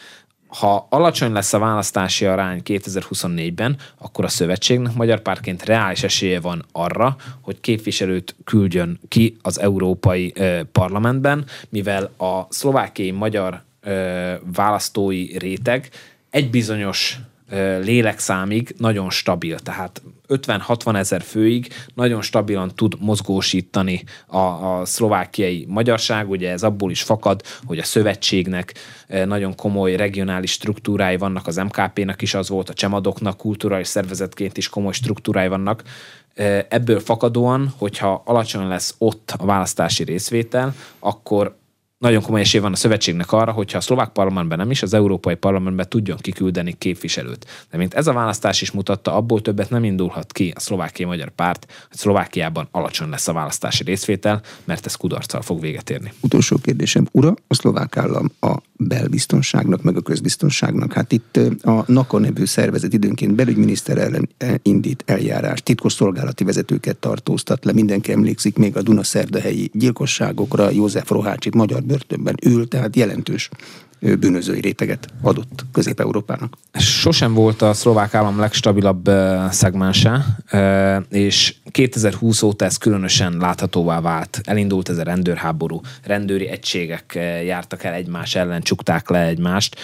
[0.59, 6.65] ha alacsony lesz a választási arány 2024-ben, akkor a szövetségnek magyar pártként reális esélye van
[6.73, 10.35] arra, hogy képviselőt küldjön ki az Európai
[10.73, 13.63] Parlamentben, mivel a szlovákiai magyar
[14.55, 15.89] választói réteg
[16.31, 17.19] egy bizonyos
[17.81, 26.31] lélekszámig nagyon stabil, tehát 50-60 ezer főig nagyon stabilan tud mozgósítani a, a szlovákiai magyarság,
[26.31, 28.75] ugye ez abból is fakad, hogy a szövetségnek
[29.09, 34.69] nagyon komoly regionális struktúrái vannak, az MKP-nak is az volt, a csemadoknak kulturális szervezetként is
[34.69, 35.83] komoly struktúrái vannak,
[36.69, 41.57] ebből fakadóan, hogyha alacsony lesz ott a választási részvétel, akkor
[42.07, 45.35] nagyon komoly esély van a szövetségnek arra, hogyha a szlovák parlamentben nem is, az európai
[45.35, 47.47] parlamentben tudjon kiküldeni képviselőt.
[47.71, 51.31] De mint ez a választás is mutatta, abból többet nem indulhat ki a szlovákiai magyar
[51.31, 56.13] párt, hogy Szlovákiában alacsony lesz a választási részvétel, mert ez kudarccal fog véget érni.
[56.21, 60.93] Utolsó kérdésem, ura, a szlovák állam a belbiztonságnak, meg a közbiztonságnak.
[60.93, 64.29] Hát itt a NAKA nevű szervezet időnként belügyminiszter ellen
[64.63, 71.55] indít eljárás, titkos szolgálati vezetőket tartóztat le, mindenki emlékszik még a Dunaszerdahelyi gyilkosságokra, József Rohácsit
[71.55, 73.49] magyar börtönben ül, tehát jelentős
[74.01, 76.57] bűnözői réteget adott Közép-Európának.
[76.73, 79.11] Sosem volt a szlovák állam legstabilabb
[79.51, 80.25] szegmense,
[81.11, 84.41] és 2020 óta ez különösen láthatóvá vált.
[84.45, 89.77] Elindult ez a rendőrháború, rendőri egységek jártak el egymás ellen, csukták le egymást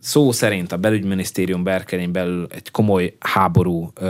[0.00, 4.06] szó szerint a belügyminisztérium berkein belül egy komoly háború ö,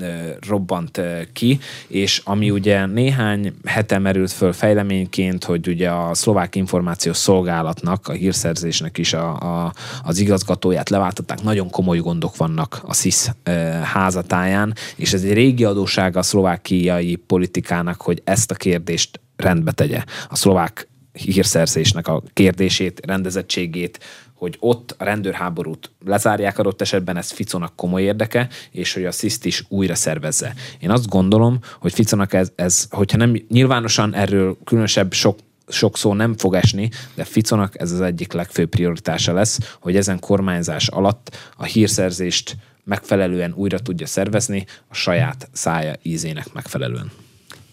[0.00, 0.06] ö,
[0.48, 1.58] robbant ö, ki,
[1.88, 8.12] és ami ugye néhány hete merült föl fejleményként, hogy ugye a szlovák információs szolgálatnak, a
[8.12, 9.72] hírszerzésnek is a, a,
[10.02, 13.50] az igazgatóját leváltották, nagyon komoly gondok vannak a SZISZ ö,
[13.82, 20.04] házatáján, és ez egy régi adóság a szlovákiai politikának, hogy ezt a kérdést rendbe tegye.
[20.28, 23.98] A szlovák hírszerzésnek a kérdését, rendezettségét,
[24.34, 29.44] hogy ott a rendőrháborút lezárják adott esetben, ez Ficónak komoly érdeke, és hogy a SZISZT
[29.44, 30.54] is újra szervezze.
[30.80, 35.38] Én azt gondolom, hogy Ficónak ez, ez hogyha nem nyilvánosan erről különösebb sok
[35.68, 40.18] sok szó nem fog esni, de Ficónak ez az egyik legfőbb prioritása lesz, hogy ezen
[40.18, 47.10] kormányzás alatt a hírszerzést megfelelően újra tudja szervezni a saját szája ízének megfelelően.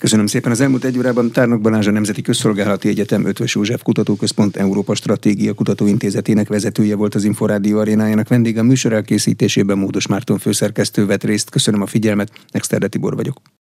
[0.04, 0.52] Köszönöm szépen.
[0.52, 5.54] Az elmúlt egy órában Tárnok Balázs a Nemzeti Közszolgálati Egyetem Ötvös József Kutatóközpont Európa Stratégia
[5.54, 8.60] Kutatóintézetének vezetője volt az Inforádió arénájának vendége.
[8.60, 11.50] A műsor elkészítésében Módos Márton főszerkesztő vett részt.
[11.50, 12.32] Köszönöm a figyelmet.
[12.52, 13.54] Exterde Tibor vagyok.